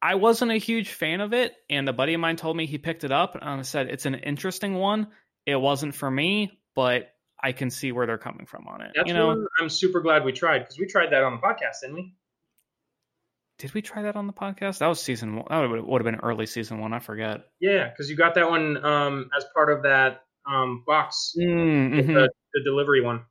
[0.00, 2.78] I wasn't a huge fan of it, and a buddy of mine told me he
[2.78, 5.08] picked it up, and I said it's an interesting one.
[5.46, 7.10] It wasn't for me, but
[7.42, 8.92] I can see where they're coming from on it.
[8.94, 11.80] That's you know, I'm super glad we tried because we tried that on the podcast,
[11.82, 12.14] didn't we?
[13.60, 14.78] Did we try that on the podcast?
[14.78, 15.44] That was season one.
[15.50, 16.92] That would, would have been early season one.
[16.92, 17.42] I forget.
[17.60, 22.30] Yeah, because you got that one um, as part of that um, box, Mm, the,
[22.54, 23.22] the delivery one.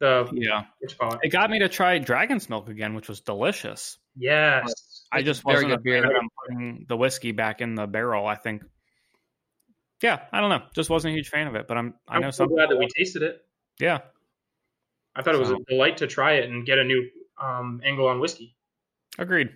[0.00, 1.20] The Yeah, what you call it?
[1.22, 3.98] it got me to try dragon's milk again, which was delicious.
[4.16, 5.06] Yes.
[5.12, 6.04] I just very wasn't a good beer.
[6.04, 8.26] of putting the whiskey back in the barrel.
[8.26, 8.62] I think.
[10.02, 10.62] Yeah, I don't know.
[10.74, 11.94] Just wasn't a huge fan of it, but I'm.
[12.06, 13.40] I I'm know so glad that we tasted it.
[13.80, 13.98] Yeah,
[15.16, 17.08] I thought it was So- a delight to try it and get a new
[17.42, 18.54] um, angle on whiskey.
[19.18, 19.50] Agreed.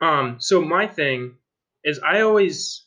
[0.00, 1.36] Um, so my thing
[1.84, 2.84] is I always,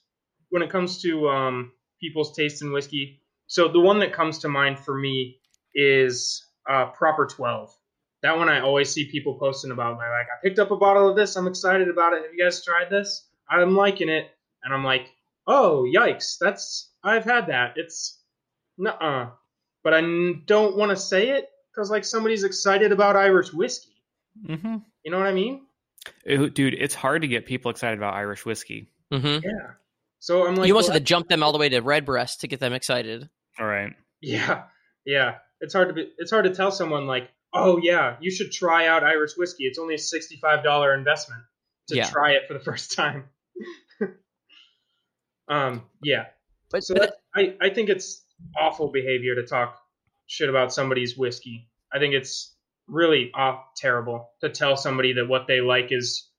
[0.50, 4.50] when it comes to um, people's taste in whiskey, so the one that comes to
[4.50, 5.39] mind for me
[5.74, 7.76] is uh, Proper 12.
[8.24, 10.00] That one I always see people posting about.
[10.00, 11.36] They're like, I picked up a bottle of this.
[11.36, 12.24] I'm excited about it.
[12.24, 13.28] Have you guys tried this?
[13.50, 14.32] I'm liking it.
[14.63, 15.12] And I'm like,
[15.46, 16.38] oh, yikes.
[16.39, 17.74] That's, I've had that.
[17.76, 18.20] It's,
[18.78, 19.30] nuh-uh.
[19.84, 23.94] But I n- don't want to say it because like somebody's excited about Irish whiskey.
[24.48, 24.78] Mm-hmm.
[25.04, 25.68] You know what I mean?
[26.26, 28.89] Dude, it's hard to get people excited about Irish whiskey.
[29.12, 29.46] Mm-hmm.
[29.46, 29.72] Yeah.
[30.20, 32.41] So I'm like, you must well, have to jump them all the way to Redbreast
[32.41, 33.30] to get them excited.
[33.60, 33.94] All right.
[34.22, 34.63] Yeah,
[35.06, 35.36] yeah.
[35.62, 38.88] It's hard to be, it's hard to tell someone like, oh yeah, you should try
[38.88, 39.65] out Irish whiskey.
[39.65, 41.44] It's only a sixty five dollar investment
[41.89, 42.10] to Yeah.
[42.10, 43.26] try it for the first time.
[45.48, 46.26] um, yeah.
[46.72, 48.24] But, So but that, I I think it's
[48.60, 49.80] awful behavior to talk
[50.28, 51.70] shit about somebody's whiskey.
[51.94, 52.55] I think it's
[52.88, 56.30] really off terrible to tell somebody that what they like is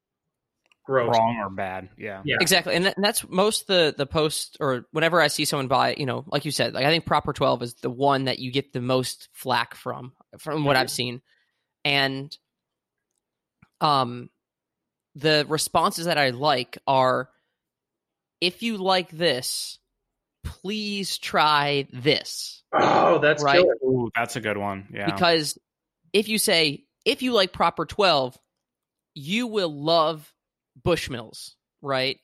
[0.85, 1.17] gross.
[1.17, 1.89] Wrong or bad.
[1.99, 2.23] Yeah.
[2.25, 2.37] Yeah.
[2.41, 5.95] Exactly, and, that, and that's most the the post or whenever I see someone buy,
[5.97, 8.53] you know, like you said, like I think Proper Twelve is the one that you
[8.53, 11.23] get the most flack from, from what I've seen,
[11.85, 12.37] and
[13.81, 14.31] um,
[15.15, 17.29] the responses that I like are,
[18.41, 19.79] if you like this,
[20.45, 23.65] please try this, Oh, that's Right.
[23.85, 24.89] Ooh, that's a good one.
[24.93, 25.07] Yeah.
[25.07, 25.59] because
[26.19, 28.39] if you say if you like Proper Twelve,
[29.15, 30.33] you will love
[30.81, 32.19] Bushmills, right?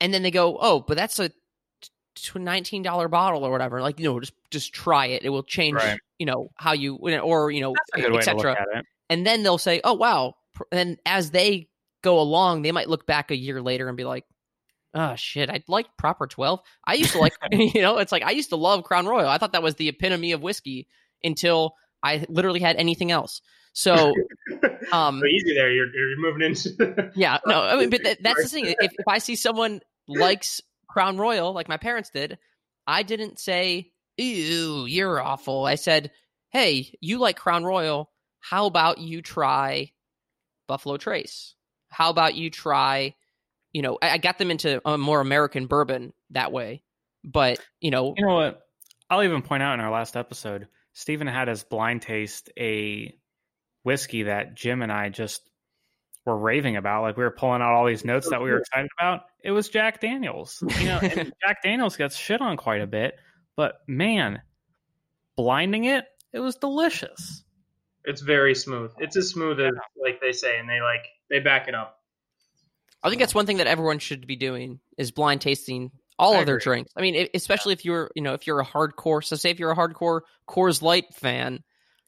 [0.00, 1.30] And then they go, oh, but that's a
[2.34, 3.80] nineteen dollar bottle or whatever.
[3.80, 5.24] Like, you know, just just try it.
[5.24, 5.98] It will change, Right.
[6.18, 8.82] you know, how you or you know, that's a good way to look etc.
[9.08, 10.34] And then they'll say, oh wow.
[10.70, 11.68] And as they
[12.02, 14.24] go along, they might look back a year later and be like,
[14.94, 16.60] oh shit, I like Proper Twelve.
[16.84, 19.28] I used to like, you know, it's like I used to love Crown Royal.
[19.28, 20.88] I thought that was the epitome of whiskey
[21.24, 23.40] until I literally had anything else.
[23.72, 23.94] So,
[24.92, 25.70] um, So easy there.
[25.70, 27.10] You're, you're moving into.
[27.14, 28.66] yeah, no, I mean, but that, that's the thing.
[28.66, 32.38] If, if I see someone likes Crown Royal, like my parents did,
[32.86, 36.10] I didn't say, "Ew, you're awful." I said,
[36.50, 38.10] "Hey, you like Crown Royal?
[38.40, 39.92] How about you try
[40.66, 41.54] Buffalo Trace?
[41.88, 43.14] How about you try?"
[43.72, 46.82] You know, I, I got them into a more American bourbon that way,
[47.24, 48.60] but you know, You know what?
[49.08, 53.14] I'll even point out in our last episode, Stephen had us blind taste a
[53.82, 55.42] whiskey that Jim and I just
[56.24, 57.02] were raving about.
[57.02, 59.22] Like we were pulling out all these notes that we were excited about.
[59.42, 60.62] It was Jack Daniels.
[60.78, 63.18] You know, and Jack Daniels gets shit on quite a bit,
[63.56, 64.42] but man,
[65.36, 67.42] blinding it, it was delicious.
[68.04, 68.92] it's very smooth.
[68.98, 71.98] It's as smooth as like they say, and they like they back it up.
[73.02, 75.90] I think that's one thing that everyone should be doing is blind tasting
[76.22, 76.64] all I of their agree.
[76.64, 76.92] drinks.
[76.96, 79.22] I mean, especially if you're, you know, if you're a hardcore.
[79.24, 81.62] So, say if you're a hardcore Coors Light fan,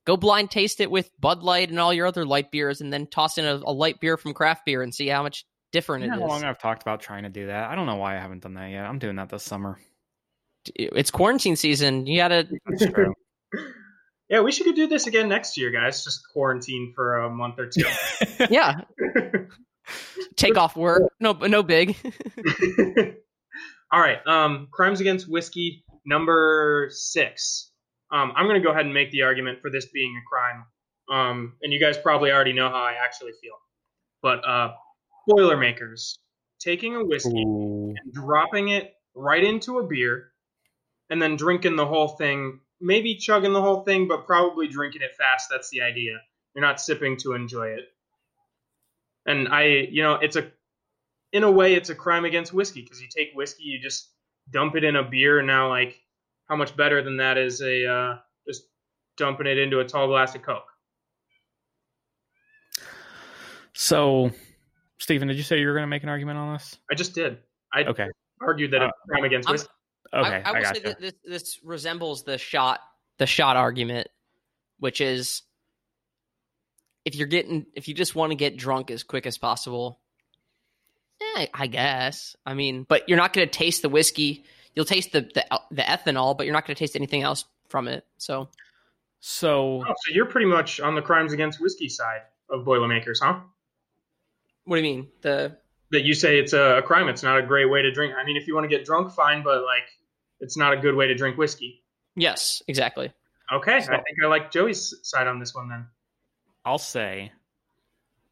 [0.07, 3.07] go blind taste it with Bud Light and all your other light beers, and then
[3.07, 6.11] toss in a, a light beer from craft beer and see how much different You
[6.11, 6.31] know it how is.
[6.31, 7.69] long I've talked about trying to do that.
[7.71, 8.85] I don't know why I haven't done that yet.
[8.85, 9.79] I'm doing that this summer.
[10.75, 12.07] It's quarantine season.
[12.07, 12.49] You gotta.
[12.67, 13.15] That's true.
[14.31, 16.03] Yeah, we should do this again next year, guys.
[16.03, 17.85] Just quarantine for a month or two.
[18.51, 18.81] Yeah,
[20.37, 21.03] take off work.
[21.21, 21.95] No, no big.
[23.95, 24.19] All right.
[24.27, 27.71] Um, crimes against whiskey number six.
[28.11, 30.65] Um, I'm going to go ahead and make the argument for this being a crime.
[31.09, 33.55] Um, and you guys probably already know how I actually feel.
[34.21, 34.73] But uh,
[35.29, 36.19] Boilermakers
[36.59, 37.95] taking a whiskey Ooh.
[37.97, 40.33] and dropping it right into a beer,
[41.09, 42.59] and then drinking the whole thing.
[42.81, 45.51] Maybe chugging the whole thing, but probably drinking it fast.
[45.53, 46.19] That's the idea.
[46.53, 47.85] You're not sipping to enjoy it.
[49.25, 50.51] And I, you know, it's a,
[51.35, 54.11] in a way, it's a crime against whiskey because you take whiskey, you just
[54.51, 56.01] dump it in a beer, and now like,
[56.49, 58.17] how much better than that is a uh,
[58.47, 58.63] just
[59.17, 60.63] dumping it into a tall glass of Coke?
[63.73, 64.31] So,
[64.99, 66.79] Stephen, did you say you were going to make an argument on this?
[66.89, 67.39] I just did.
[67.73, 68.07] I Okay.
[68.41, 69.69] argued that it's a crime against I'm- whiskey.
[70.13, 70.89] Okay, I, I, I will got say you.
[70.91, 72.79] that this, this resembles the shot
[73.19, 74.07] the shot argument,
[74.79, 75.43] which is
[77.05, 79.99] if you're getting if you just want to get drunk as quick as possible,
[81.55, 82.37] I guess.
[82.47, 84.45] I mean, but you're not going to taste the whiskey.
[84.75, 87.89] You'll taste the, the the ethanol, but you're not going to taste anything else from
[87.89, 88.05] it.
[88.19, 88.49] So
[89.21, 93.41] So, Oh, so you're pretty much on the crimes against whiskey side of Boilermakers, huh?
[94.65, 95.09] what do you mean?
[95.23, 95.57] The
[95.91, 97.09] that you say it's a, a crime.
[97.09, 98.15] It's not a great way to drink.
[98.19, 99.85] I mean, if you want to get drunk, fine, but like,
[100.41, 101.83] it's not a good way to drink whiskey.
[102.17, 103.13] yes, exactly.
[103.53, 105.87] Okay, So- I think I like Joey's side on this one then.
[106.65, 107.31] I'll say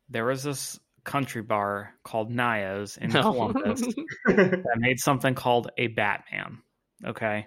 [0.09, 3.23] there was this country bar called Nios in No.
[3.23, 3.81] Columbus
[4.27, 6.59] that made something called a Batman.
[7.05, 7.47] Okay.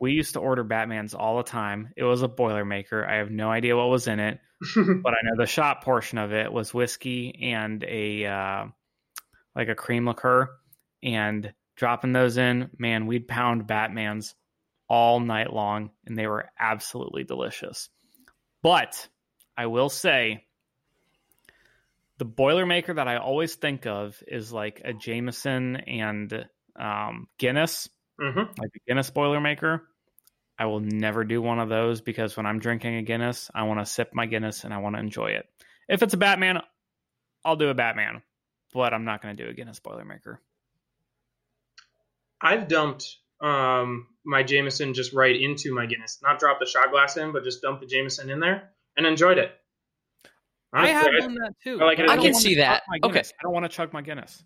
[0.00, 1.92] We used to order Batmans all the time.
[1.96, 3.08] It was a Boilermaker.
[3.08, 4.38] I have no idea what was in it,
[4.76, 8.64] but I know the shot portion of it was whiskey and a uh,
[9.56, 10.48] like a cream liqueur.
[11.02, 14.34] And dropping those in, man, we'd pound Batmans
[14.88, 17.88] all night long, and they were absolutely delicious.
[18.62, 19.08] But
[19.56, 20.44] I will say,
[22.18, 27.88] the Boilermaker that I always think of is like a Jameson and um, Guinness
[28.20, 29.80] hmm like a Guinness Boilermaker.
[30.58, 33.78] I will never do one of those because when I'm drinking a Guinness, I want
[33.78, 35.46] to sip my Guinness and I want to enjoy it.
[35.88, 36.60] If it's a Batman,
[37.44, 38.22] I'll do a Batman,
[38.74, 40.38] but I'm not going to do a Guinness Boilermaker.
[42.42, 43.06] I've dumped
[43.40, 46.18] um, my Jameson just right into my Guinness.
[46.24, 49.38] Not drop the shot glass in, but just dump the Jameson in there and enjoyed
[49.38, 49.52] it.
[50.72, 51.80] I have Honestly, done that too.
[51.80, 52.10] I like but.
[52.10, 52.82] I can see that.
[53.02, 53.20] Okay.
[53.20, 54.42] I don't want to chug my Guinness.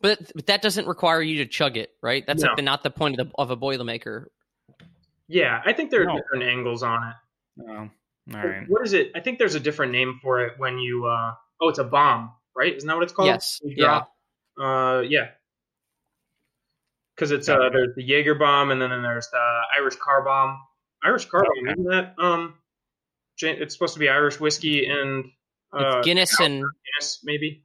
[0.00, 2.24] But, but that doesn't require you to chug it, right?
[2.26, 2.48] That's No.
[2.50, 4.26] like the, not the point of, the, of a Boilermaker.
[5.26, 6.16] Yeah, I think there are No.
[6.16, 7.14] different angles on it.
[7.56, 7.90] No.
[8.34, 8.64] All right.
[8.68, 9.10] What is it?
[9.16, 11.06] I think there's a different name for it when you.
[11.06, 12.72] uh Oh, it's a bomb, right?
[12.76, 13.26] Isn't that what it's called?
[13.26, 13.60] Yes.
[13.64, 14.02] Yeah.
[14.56, 15.30] Uh, yeah.
[17.16, 20.56] Because it's uh, there's the Jaeger bomb, and then, then there's the Irish car bomb.
[21.02, 22.14] Irish car bomb, isn't that?
[22.16, 22.54] Um,
[23.40, 25.24] it's supposed to be Irish whiskey and
[25.74, 27.64] It's Guinness and Guinness, maybe.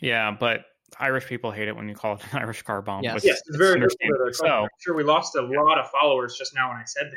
[0.00, 0.64] Yeah, but
[0.98, 3.02] Irish people hate it when you call it an Irish car bomb.
[3.02, 3.24] Yes.
[3.24, 4.52] Yes, it's very understandably different.
[4.52, 7.10] I'm sure we lost a lot of followers just now when I said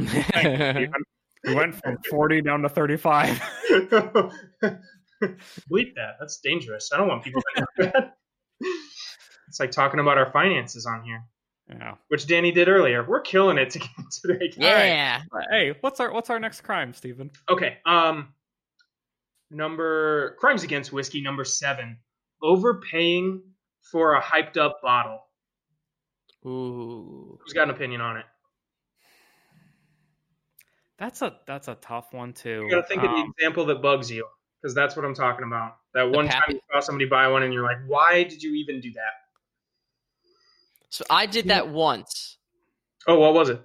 [0.00, 0.90] that.
[1.44, 3.38] We went from 40 down to 35.
[3.70, 4.80] that.
[5.70, 6.16] Bleep that.
[6.18, 6.90] That's dangerous.
[6.92, 8.16] I don't want people to know that.
[9.46, 11.22] It's like talking about our finances on here,
[11.70, 11.94] yeah.
[12.08, 13.06] which Danny did earlier.
[13.08, 14.52] We're killing it today.
[14.56, 15.22] yeah.
[15.48, 17.30] Hey, what's our what's our next crime, Stephen?
[17.48, 17.78] Okay.
[17.86, 18.34] Um,
[19.50, 21.98] number crimes against whiskey number seven.
[22.42, 23.42] Overpaying
[23.90, 25.20] for a hyped up bottle.
[26.46, 27.38] Ooh.
[27.42, 28.24] Who's got an opinion on it?
[30.98, 32.64] That's a that's a tough one too.
[32.64, 34.26] You got to think of the Um, example that bugs you,
[34.60, 35.76] because that's what I'm talking about.
[35.94, 38.80] That one time you saw somebody buy one and you're like, why did you even
[38.80, 39.12] do that?
[40.90, 42.38] So I did that once.
[43.06, 43.60] Oh, what was it?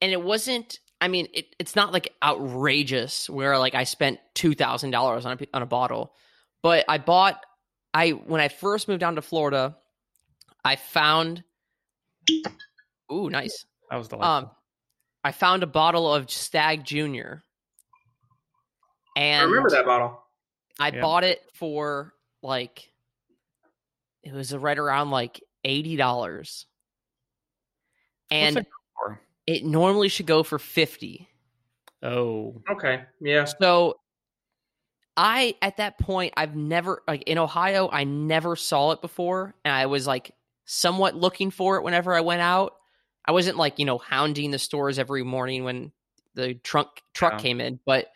[0.00, 5.24] and it wasn't i mean it, it's not like outrageous where like i spent $2000
[5.24, 6.14] on a, on a bottle
[6.62, 7.44] but i bought
[7.94, 9.76] i when i first moved down to florida
[10.64, 11.42] i found
[13.12, 14.48] ooh nice that was delightful.
[14.48, 14.50] um
[15.24, 17.42] i found a bottle of Stagg junior
[19.16, 20.22] and I remember that bottle.
[20.78, 21.00] I Yeah.
[21.00, 22.92] bought it for like
[24.22, 26.66] it was right around like eighty dollars,
[28.30, 28.68] and What's
[29.48, 31.28] it normally should go for fifty.
[32.02, 33.44] Oh, Okay, yeah.
[33.60, 33.96] So
[35.16, 39.74] I at that point I've never like in Ohio I never saw it before and
[39.74, 40.32] I was like
[40.64, 42.74] somewhat looking for it whenever I went out.
[43.26, 45.92] I wasn't like, you know, hounding the stores every morning when
[46.34, 47.38] the trunk truck Yeah.
[47.38, 48.08] came in, but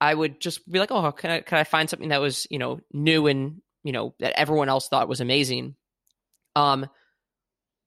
[0.00, 2.58] I would just be like, "Oh, can I can I find something that was, you
[2.58, 5.76] know, new and, you know, that everyone else thought was amazing."
[6.56, 6.88] Um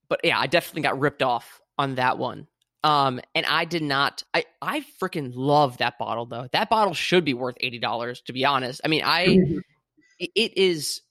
[0.10, 2.48] but yeah, I definitely got ripped off on that one.
[2.86, 4.24] Um, and I did not.
[4.34, 6.48] I I freaking love that bottle though.
[6.52, 8.22] That bottle should be worth eighty dollars.
[8.28, 9.40] To be honest, I mean, I
[10.20, 11.02] it- it is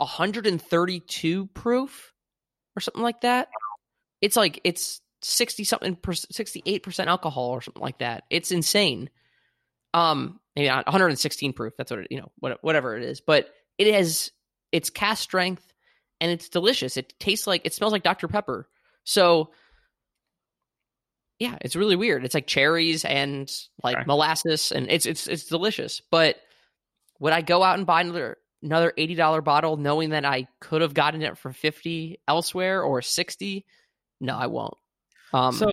[0.00, 2.12] hundred and thirty two proof
[2.76, 3.48] or something like that.
[4.20, 5.96] It's like it's sixty something
[6.30, 8.24] sixty eight percent alcohol or something like that.
[8.28, 9.08] It's insane.
[9.94, 11.72] Um, maybe not one hundred and sixteen proof.
[11.78, 13.22] That's what it, you know, what, whatever it is.
[13.22, 14.30] But it has
[14.72, 15.72] it's cast strength
[16.20, 16.98] and it's delicious.
[16.98, 18.68] It tastes like it smells like Dr Pepper.
[19.04, 19.52] So
[21.38, 22.24] yeah, it's really weird.
[22.24, 23.50] It's like cherries and
[23.82, 24.04] like Okay.
[24.06, 26.00] molasses, and it's it's it's delicious.
[26.10, 26.36] But
[27.20, 30.82] would I go out and buy another another eighty dollar bottle, knowing that I could
[30.82, 33.64] have gotten it for fifty elsewhere or sixty?
[34.20, 34.74] No, I won't.
[35.32, 35.70] Um, so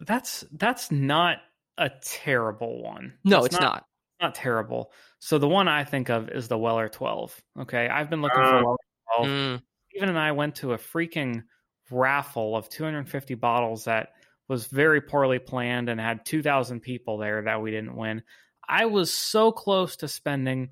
[0.00, 1.38] that's that's not
[1.78, 3.14] a terrible one.
[3.24, 3.84] no, That's it's not.
[4.20, 4.92] not terrible.
[5.18, 7.38] So the one I think of is the Weller 12.
[7.62, 8.76] Okay, I've been looking Uh, for Weller
[9.16, 9.28] 12.
[9.28, 11.42] Mm, Stephen and I went to a freaking
[11.90, 14.12] raffle of 250 bottles that
[14.48, 18.22] was very poorly planned and had 2,000 people there that we didn't win.
[18.68, 20.70] I was so close to spending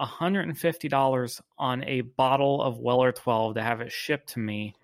[0.00, 4.74] $150 on a bottle of Weller 12 to have it shipped to me.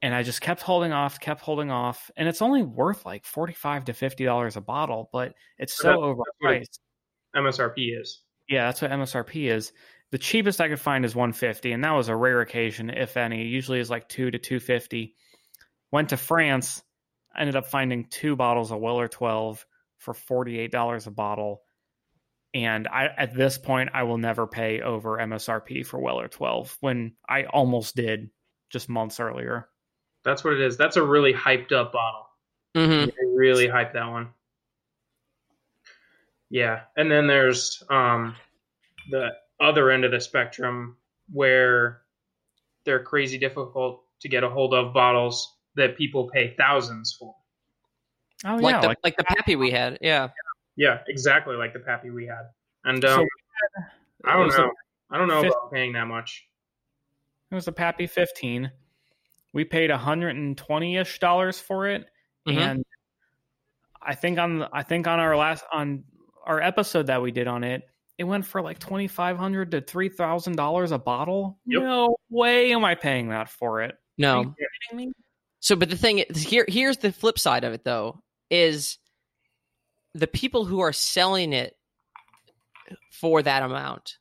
[0.00, 2.10] And I just kept holding off, kept holding off.
[2.16, 5.98] And it's only worth like 45 to $50 a bottle, but it's so
[6.42, 6.80] overpriced.
[7.36, 8.22] MSRP is.
[8.48, 9.72] Yeah, that's what MSRP is.
[10.10, 13.46] The cheapest I could find is 150, and that was a rare occasion, if any.
[13.46, 15.14] Usually is like two to 250.
[15.90, 16.82] Went to France,
[17.38, 19.64] ended up finding two bottles of Weller 12
[19.98, 21.62] for $48 a bottle.
[22.54, 27.14] And I at this point I will never pay over MSRP for Weller 12 when
[27.28, 28.30] I almost did
[28.70, 29.68] just months earlier.
[30.24, 30.76] That's what it is.
[30.76, 32.26] That's a really hyped up bottle.
[32.76, 33.06] mhm.
[33.06, 34.30] They really hyped that one.
[36.50, 38.36] Yeah, and then there's um,
[39.10, 40.96] the other end of the spectrum
[41.32, 42.02] where
[42.84, 47.34] they're crazy difficult to get a hold of bottles that people pay thousands for.
[48.44, 49.98] Oh like yeah, the like, like the pappy we had.
[50.00, 50.28] Yeah.
[50.76, 52.46] Yeah, exactly like the Pappy we had.
[52.84, 53.28] And um, we
[54.24, 54.64] I don't was know.
[54.64, 56.46] a- I don't know fif- about paying that much.
[57.50, 58.70] it was a Pappy 15.
[59.52, 62.06] We paid 120ish dollars for it
[62.48, 62.56] Mhm.
[62.56, 62.84] and
[64.00, 66.04] I think on I think on our last on
[66.46, 67.82] our episode that we did on it,
[68.18, 71.58] it went for like twenty five hundred to three thousand dollars a bottle.
[71.66, 71.82] Yep.
[71.82, 73.90] No way am I paying that for it.
[73.92, 74.40] Are No.
[74.40, 74.54] you
[74.90, 75.12] kidding me?
[75.62, 78.98] So, but the thing is, here, here's the flip side of it, though, is
[80.12, 81.76] the people who are selling it
[83.12, 84.18] for that amount,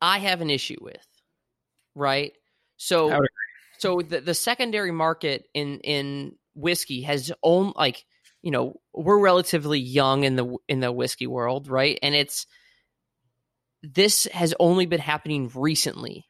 [0.00, 1.04] I have an issue with,
[1.96, 2.32] right?
[2.76, 3.10] So,
[3.78, 8.04] so the, the secondary market in in whiskey has own like
[8.42, 11.98] you know, we're relatively young in the in the whiskey world, right?
[12.00, 12.46] And it's
[13.82, 16.24] this has only been happening recently,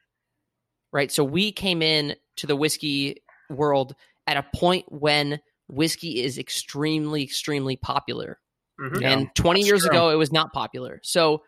[0.91, 1.11] right?
[1.11, 3.17] So we came in to the whiskey
[3.49, 3.95] world
[4.25, 8.39] at a point when whiskey is extremely, extremely popular.
[8.79, 9.01] Mhm.
[9.01, 9.89] Yeah, and 20 years true.
[9.89, 10.99] ago, it was not popular.
[11.03, 11.43] So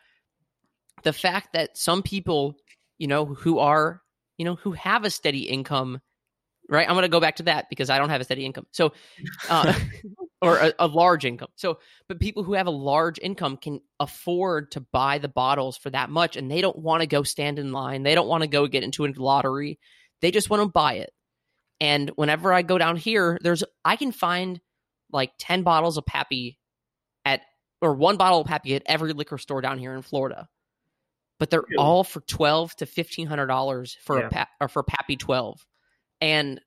[1.04, 2.56] the fact that some people,
[2.98, 4.02] you know, who are,
[4.38, 6.02] you know, who have a steady income,
[6.68, 6.88] right?
[6.88, 8.66] I'm going to go back to that because I don't have a steady income.
[8.72, 8.94] So,
[9.50, 9.74] uh,
[10.42, 11.50] or a, a large income.
[11.56, 15.90] So, but people who have a large income can afford to buy the bottles for
[15.90, 18.04] that much and they don't want to go stand in line.
[18.04, 19.80] They don't want to go get into a lottery.
[20.22, 21.12] They just want to buy it.
[21.82, 24.60] And whenever I go down here, there's I can find
[25.12, 26.60] like 10 bottles of Pappy
[27.26, 27.42] at
[27.82, 30.50] or one bottle of Pappy at every liquor store down here in Florida.
[31.40, 31.78] But they're Really?
[31.78, 34.28] all for 12 to 1500 dollars for Yeah.
[34.28, 35.66] a pa- or for Pappy 12.
[36.20, 36.60] And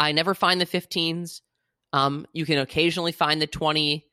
[0.00, 1.42] I never find the 15s.
[1.92, 4.06] Um you can occasionally find the 20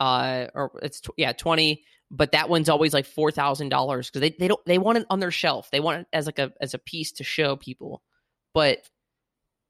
[0.00, 4.20] uh or it's tw- yeah, 20 but that one's always like four thousand dollars because
[4.20, 5.70] they, they don't they want it on their shelf.
[5.72, 8.02] They want it as like a as a piece to show people,
[8.54, 8.78] but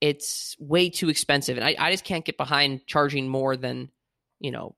[0.01, 3.91] it's way too expensive, and I, I just can't get behind charging more than
[4.41, 4.75] you know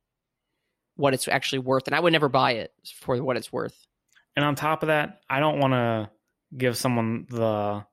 [0.97, 1.87] what it's actually worth.
[1.87, 3.87] And I would never buy it for what it's worth.
[4.37, 6.11] And on top of that, I don't want to
[6.57, 7.85] give someone the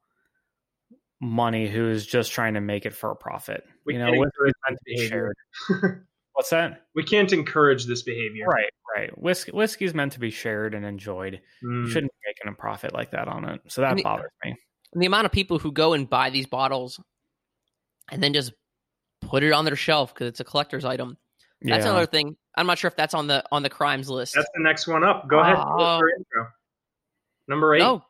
[1.22, 3.64] money who's just trying to make it for a profit.
[3.86, 5.36] We you know, can't whiskey is meant to be shared.
[6.34, 6.82] What's that?
[6.94, 8.46] we can't encourage this behavior.
[8.46, 9.18] Right, right.
[9.18, 11.40] Whiskey whiskey is meant to be shared and enjoyed.
[11.64, 11.86] Mm.
[11.86, 13.62] You shouldn't be making a profit like that on it.
[13.68, 14.56] So that And the- bothers me.
[14.94, 17.00] And the amount of people who go and buy these bottles
[18.12, 18.54] and then just
[19.22, 21.18] put it on their shelf because it's a collector's item.
[21.62, 21.92] That's yeah.
[21.92, 22.36] another thing.
[22.56, 24.34] I'm not sure if that's on the on the crimes list.
[24.36, 25.28] That's the next one up.
[25.28, 25.56] Go ahead.
[25.58, 25.98] Oh.
[25.98, 26.48] Your intro?
[27.48, 27.80] Number eight.
[27.80, 28.04] No,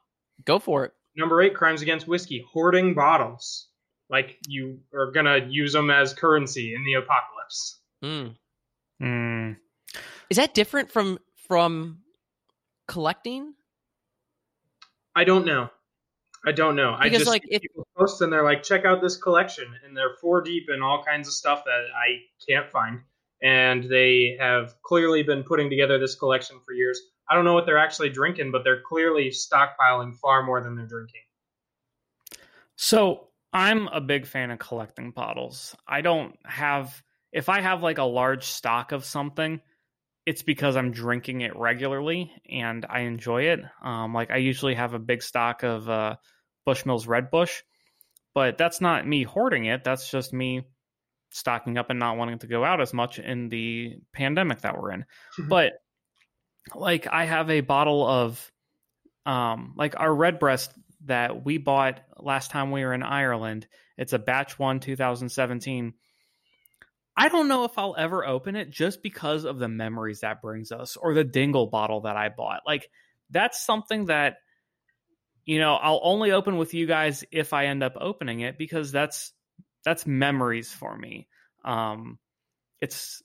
[0.46, 0.94] go for it.
[1.16, 2.46] Number eight, crimes against whiskey.
[2.52, 3.68] Hoarding bottles.
[4.10, 7.80] Like you are gonna use them as currency in the apocalypse.
[8.04, 8.36] Mm.
[9.02, 9.58] Mm,
[10.30, 12.00] Is that different from from
[12.88, 13.54] collecting?
[15.16, 15.70] I don't know.
[16.46, 16.96] I don't know.
[16.98, 19.66] I Because, just like, see if- people post and they're like, check out this collection,
[19.86, 23.02] and they're four deep in all kinds of stuff that I can't find.
[23.42, 27.00] And they have clearly been putting together this collection for years.
[27.30, 30.88] I don't know what they're actually drinking, but they're clearly stockpiling far more than they're
[30.88, 31.22] drinking.
[32.76, 35.76] So I'm a big fan of collecting bottles.
[35.88, 39.60] I don't have if I have like a large stock of something,
[40.26, 43.60] it's because I'm drinking it regularly and I enjoy it.
[43.84, 46.16] Um, like I usually have a big stock of uh,
[46.66, 47.64] Bushmills Red Bush,
[48.34, 49.84] but that's not me hoarding it.
[49.84, 50.64] That's just me
[51.32, 54.92] stocking up and not wanting to go out as much in the pandemic that we're
[54.92, 55.06] in.
[55.48, 55.74] but
[56.74, 58.52] like I have a bottle of
[59.26, 60.72] um like our Redbreast
[61.06, 63.68] that we bought last time we were in Ireland.
[63.98, 65.94] It's a batch 1 2017.
[67.18, 70.72] I don't know if I'll ever open it just because of the memories that brings
[70.72, 72.62] us or the Dingle bottle that I bought.
[72.66, 72.90] Like
[73.30, 74.38] that's something that
[75.46, 78.92] you know, I'll only open with you guys if I end up opening it because
[78.92, 79.32] that's
[79.84, 81.28] that's memories for me.
[81.64, 82.18] Um
[82.82, 83.22] it's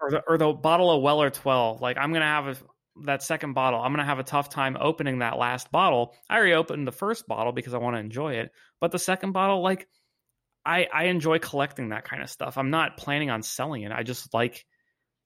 [0.00, 1.80] or the or the bottle of Weller 12.
[1.80, 2.56] Like I'm to have a
[3.04, 6.14] that second bottle, I'm gonna have a tough time opening that last bottle.
[6.28, 9.32] I already opened the first bottle because I want to enjoy it, but the second
[9.32, 9.88] bottle, like
[10.64, 12.56] I I enjoy collecting that kind of stuff.
[12.56, 13.92] I'm not planning on selling it.
[13.92, 14.64] I just like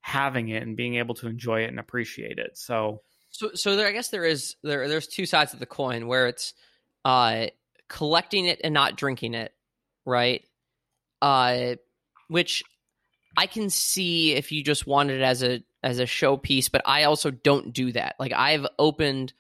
[0.00, 2.56] having it and being able to enjoy it and appreciate it.
[2.56, 4.88] So So, so there, I guess there is there.
[4.88, 6.54] There's two sides of the coin where it's
[7.04, 7.46] uh,
[7.88, 9.52] collecting it and not drinking it,
[10.04, 10.44] right?
[11.20, 11.76] Uh,
[12.28, 12.62] which
[13.36, 17.04] I can see if you just wanted it as a as a showpiece, but I
[17.04, 18.16] also don't do that.
[18.18, 19.32] Like I've opened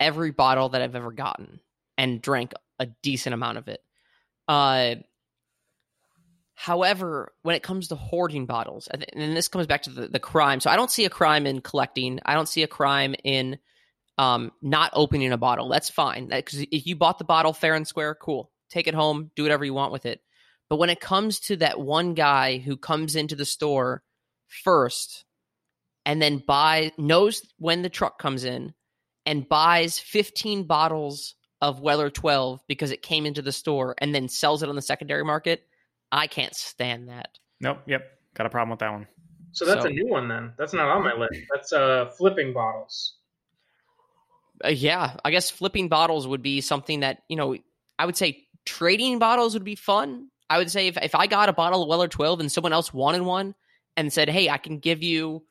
[0.00, 1.60] every bottle that I've ever gotten
[1.98, 3.82] and drank a decent amount of it.
[4.48, 4.96] Uh,
[6.54, 10.60] however, when it comes to hoarding bottles, and this comes back to the, the crime.
[10.60, 12.20] So I don't see a crime in collecting.
[12.24, 13.58] I don't see a crime in
[14.18, 15.68] um, not opening a bottle.
[15.68, 16.28] That's fine.
[16.28, 18.50] Because if you bought the bottle fair and square, cool.
[18.70, 19.30] Take it home.
[19.36, 20.20] Do whatever you want with it.
[20.70, 24.02] But when it comes to that one guy who comes into the store
[24.46, 25.24] first
[26.06, 28.74] and then buy knows when the truck comes in
[29.26, 34.28] and buys 15 bottles of Weller 12 because it came into the store and then
[34.28, 35.62] sells it on the secondary market,
[36.14, 37.28] I can't stand that.
[37.60, 38.02] nope, yep,
[38.34, 39.06] got a problem with that one.
[39.52, 40.52] So that's So- a new one then.
[40.56, 41.40] That's not on my list.
[41.52, 43.16] That's uh flipping bottles.
[44.64, 47.56] Uh, yeah, I guess flipping bottles would be something that, you know,
[47.98, 50.28] I would say trading bottles would be fun.
[50.48, 52.94] I would say if, if I got a bottle of Weller 12 and someone else
[52.94, 53.54] wanted one
[53.96, 55.42] and said, hey, I can give you,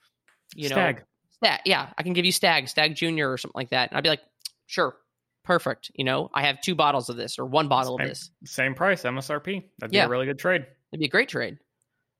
[0.56, 1.04] you know, Stagg.
[1.44, 3.90] Stagg, yeah, I can give you Stagg, Stagg Junior, or something like that.
[3.90, 4.22] And I'd be like,
[4.68, 4.96] sure,
[5.44, 5.92] perfect.
[5.96, 8.06] You know, I have two bottles of this or one bottle Same.
[8.06, 8.32] of this.
[8.46, 9.64] Same price, MSRP.
[9.80, 10.66] That'd be a really good trade.
[10.92, 11.58] It'd be a great trade.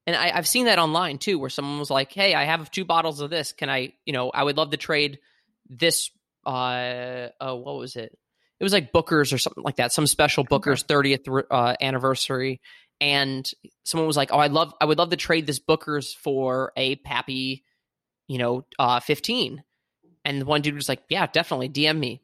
[0.06, 2.86] and I, I've seen that online too, where someone was like, "Hey, I have two
[2.86, 3.54] bottles of this.
[3.54, 5.20] Can I, you know, I would love to trade
[5.70, 6.10] this.
[6.46, 8.18] Uh, uh what was it?
[8.60, 12.62] It was like Booker's or something like that, some special Booker's thirtieth uh, anniversary."
[13.02, 13.50] And
[13.84, 16.96] someone was like, "Oh, I love, I would love to trade this Booker's for a
[16.98, 17.64] Pappy,
[18.28, 19.64] you know, uh, fifteen.
[20.26, 22.22] And one dude was like, "Yeah, definitely, DM me."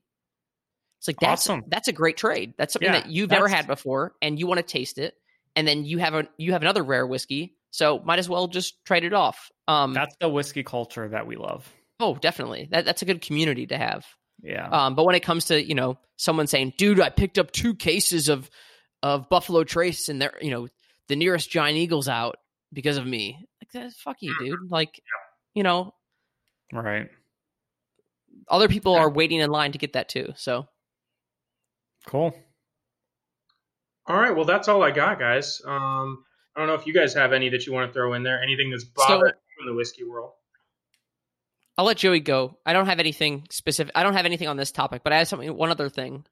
[1.00, 1.64] It's like that's Awesome.
[1.68, 2.54] that's a great trade.
[2.58, 5.16] That's something Yeah, that you've never had before, and you want to taste it,
[5.56, 8.84] and then you have a you have another rare whiskey, so might as well just
[8.86, 9.50] trade it off.
[9.68, 11.72] Um, That's the whiskey culture that we love.
[12.02, 14.06] oh, definitely, that that's a good community to have.
[14.41, 14.68] Yeah.
[14.70, 17.76] Um, but when it comes to you know someone saying, "Dude, I picked up two
[17.76, 18.50] cases of
[19.02, 20.68] of Buffalo Trace, and they're you know
[21.08, 22.36] the nearest Giant Eagle's out
[22.74, 24.70] because of me," like that, fuck you, dude.
[24.70, 25.02] Like,
[25.54, 25.93] you know,
[26.74, 27.10] right.
[28.50, 30.34] other people are waiting in line to get that too.
[30.36, 30.68] So
[32.10, 32.36] Cool.
[34.07, 35.62] All right, well, that's all I got, guys.
[35.64, 38.24] Um, I don't know if you guys have any that you want to throw in
[38.24, 38.41] there.
[38.41, 40.32] Anything that's bothered you in the whiskey world.
[41.78, 42.57] I'll let Joey go.
[42.66, 43.91] I don't have anything specific.
[43.95, 45.55] I don't have anything on this topic, but I have something.
[45.55, 46.26] One other thing.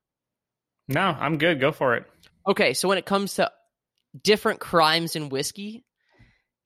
[0.88, 1.59] No, I'm good.
[1.59, 2.05] Go for it.
[2.47, 3.51] Okay, so when it comes to
[4.19, 5.86] different crimes in whiskey,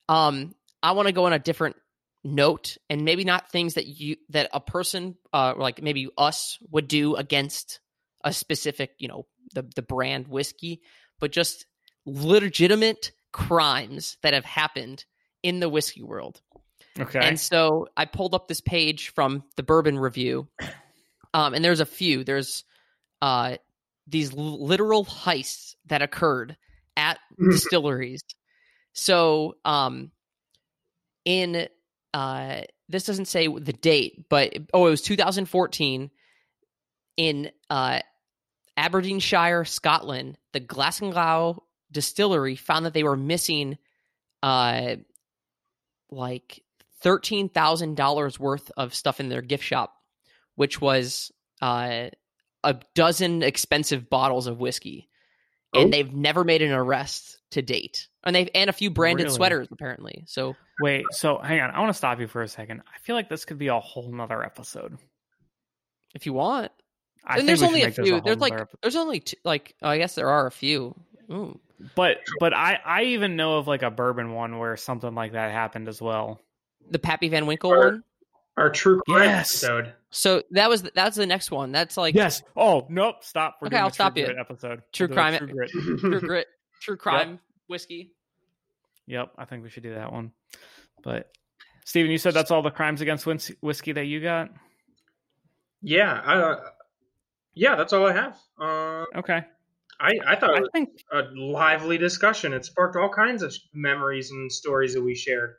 [0.08, 1.76] um, I want to go on a different
[2.24, 6.88] note, and maybe not things that you that a person, uh, like maybe us would
[6.88, 7.81] do against
[8.24, 10.82] a specific, you know, the the brand whiskey,
[11.20, 11.66] but just
[12.06, 15.06] legitimate crimes that have happened
[15.44, 16.42] in the whiskey world.
[17.00, 17.20] Okay.
[17.20, 20.48] And so I pulled up this page from the Bourbon Review,
[21.34, 22.24] um, and there's a few.
[22.24, 22.64] There's
[23.22, 23.58] uh,
[24.08, 26.58] these literal heists that occurred
[26.98, 27.20] at
[27.50, 28.22] distilleries.
[28.94, 30.12] So, um,
[31.24, 31.68] in
[32.14, 36.12] uh, this doesn't say the date, but oh, it was 2014
[37.18, 38.00] in uh,
[38.78, 40.38] Aberdeenshire, Scotland.
[40.54, 43.78] The Glasgow distillery found that they were missing,
[44.44, 44.96] uh,
[46.10, 46.64] like
[47.02, 49.94] thirteen thousand dollars worth of stuff in their gift shop,
[50.56, 52.10] which was uh,
[52.64, 55.10] a dozen expensive bottles of whiskey,
[55.74, 55.82] Oh.
[55.82, 58.08] and they've never made an arrest to date.
[58.24, 59.36] And they've and a few branded Really?
[59.36, 60.24] sweaters apparently.
[60.28, 61.72] So Wait, so hang on.
[61.72, 62.82] I want to stop you for a second.
[62.94, 64.98] I feel like this could be a whole nother episode.
[66.16, 66.72] if you want,
[67.26, 68.14] I and think there's only a few.
[68.14, 68.80] whole There's like nother episode.
[68.82, 70.96] there's only two, like I guess there are a few.
[71.32, 71.60] Ooh.
[71.96, 75.52] but but I I even know of like a bourbon one where something like that
[75.52, 76.40] happened as well.
[76.90, 77.86] The Pappy Van Winkle Sure.
[77.92, 78.04] one.
[78.58, 79.64] Our true crime Yes.
[79.64, 79.94] episode.
[80.10, 81.72] So that was that's the next one.
[81.72, 82.44] That's like yes.
[82.58, 83.18] Oh nope.
[83.24, 83.58] Stop.
[83.62, 84.26] We're Okay, doing I'll stop you.
[84.26, 84.82] Episode.
[84.92, 85.70] True We'll crime- True Grit.
[85.72, 86.48] true grit,
[86.82, 88.12] true crime whiskey.
[89.08, 89.32] Yep.
[89.38, 90.32] I think we should do that one.
[91.04, 91.32] But
[91.86, 93.26] Stephen, you said that's all the crimes against
[93.62, 94.50] whiskey that you got.
[95.82, 96.56] yeah, I,
[97.54, 98.38] yeah, that's all I have.
[98.60, 99.44] Uh, Okay.
[100.00, 102.54] I, I thought I was think a lively discussion.
[102.54, 105.56] It sparked all kinds of memories and stories that we shared.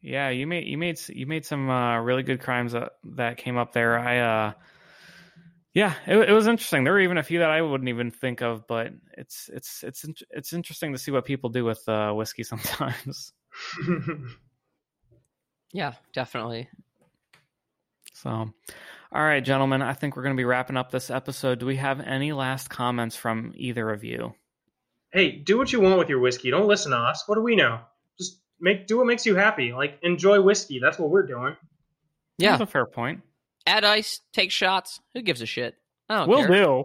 [0.00, 3.58] Yeah, you made you made you made some uh, really good crimes that that came
[3.58, 3.98] up there.
[3.98, 4.52] I uh,
[5.74, 6.84] yeah, it, it was interesting.
[6.84, 10.04] There were even a few that I wouldn't even think of, but it's it's it's
[10.30, 13.32] it's interesting to see what people do with uh, whiskey sometimes.
[15.72, 16.68] Yeah, definitely.
[18.12, 18.50] So,
[19.14, 21.58] all right, gentlemen, I think we're going to be wrapping up this episode.
[21.58, 24.34] Do we have any last comments from either of you?
[25.12, 26.50] hey, do what you want with your whiskey.
[26.50, 27.24] Don't listen to us.
[27.26, 27.80] What do we know?
[28.18, 29.74] Just make do what makes you happy.
[29.74, 30.78] Like enjoy whiskey.
[30.78, 31.54] That's what we're doing.
[32.38, 33.20] Yeah, That's a fair point.
[33.66, 35.00] add ice, take shots.
[35.12, 35.74] Who gives a shit?
[36.08, 36.84] I don't We'll care.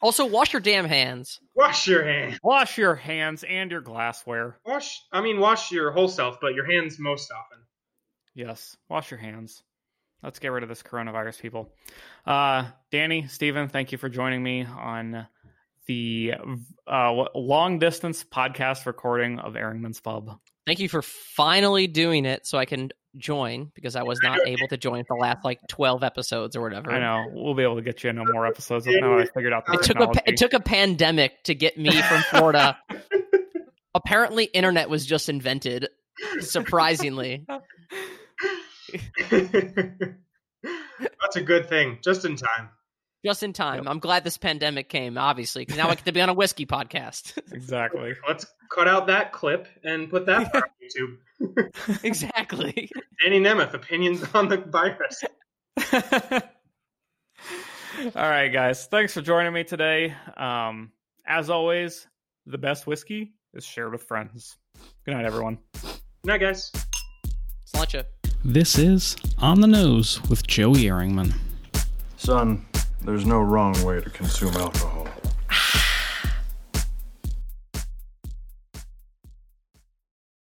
[0.02, 1.40] Also, wash your damn hands.
[1.54, 2.38] wash your hands.
[2.42, 4.58] Wash your hands and your glassware.
[4.66, 5.02] Wash.
[5.10, 7.64] I mean, wash your whole self, but your hands most often.
[8.34, 9.62] Yes, wash your hands.
[10.22, 11.72] Let's get rid of this coronavirus, people.
[12.24, 15.26] Uh, Danny, Steven, thank you for joining me on
[15.86, 16.34] the
[16.86, 20.38] uh, long distance podcast recording of Erringman's Pub.
[20.66, 24.66] Thank you for finally doing it, so I can join because I was not able
[24.68, 26.90] to join for the last like twelve episodes or whatever.
[26.90, 29.64] I know we'll be able to get you into more episodes now I figured out
[29.66, 30.20] the It took a technology.
[30.26, 32.76] it took a pandemic to get me from Florida.
[33.94, 35.88] Apparently, internet was just invented.
[36.40, 37.46] Surprisingly,
[40.62, 41.98] That's a good thing.
[42.02, 42.70] Just in time.
[43.24, 43.86] just in time.
[43.88, 45.18] I'm glad this pandemic came.
[45.18, 47.38] Obviously, because now I get to be on a whiskey podcast.
[47.52, 48.14] exactly.
[48.26, 52.02] Let's cut out that clip and put that on YouTube.
[52.04, 52.90] exactly.
[53.22, 55.24] Danny Nemeth, opinions on the virus.
[58.14, 58.86] All right, guys.
[58.86, 60.14] Thanks for joining me today.
[60.36, 60.92] Um,
[61.26, 62.06] as always,
[62.44, 64.56] the best whiskey is shared with friends.
[65.04, 65.58] Good night, everyone.
[65.72, 66.70] Good night, guys.
[67.74, 68.04] Sláinte.
[68.48, 71.34] This is On the Nose with Joey Erringman.
[72.16, 72.64] Son,
[73.02, 74.95] there's no wrong way to consume alcohol.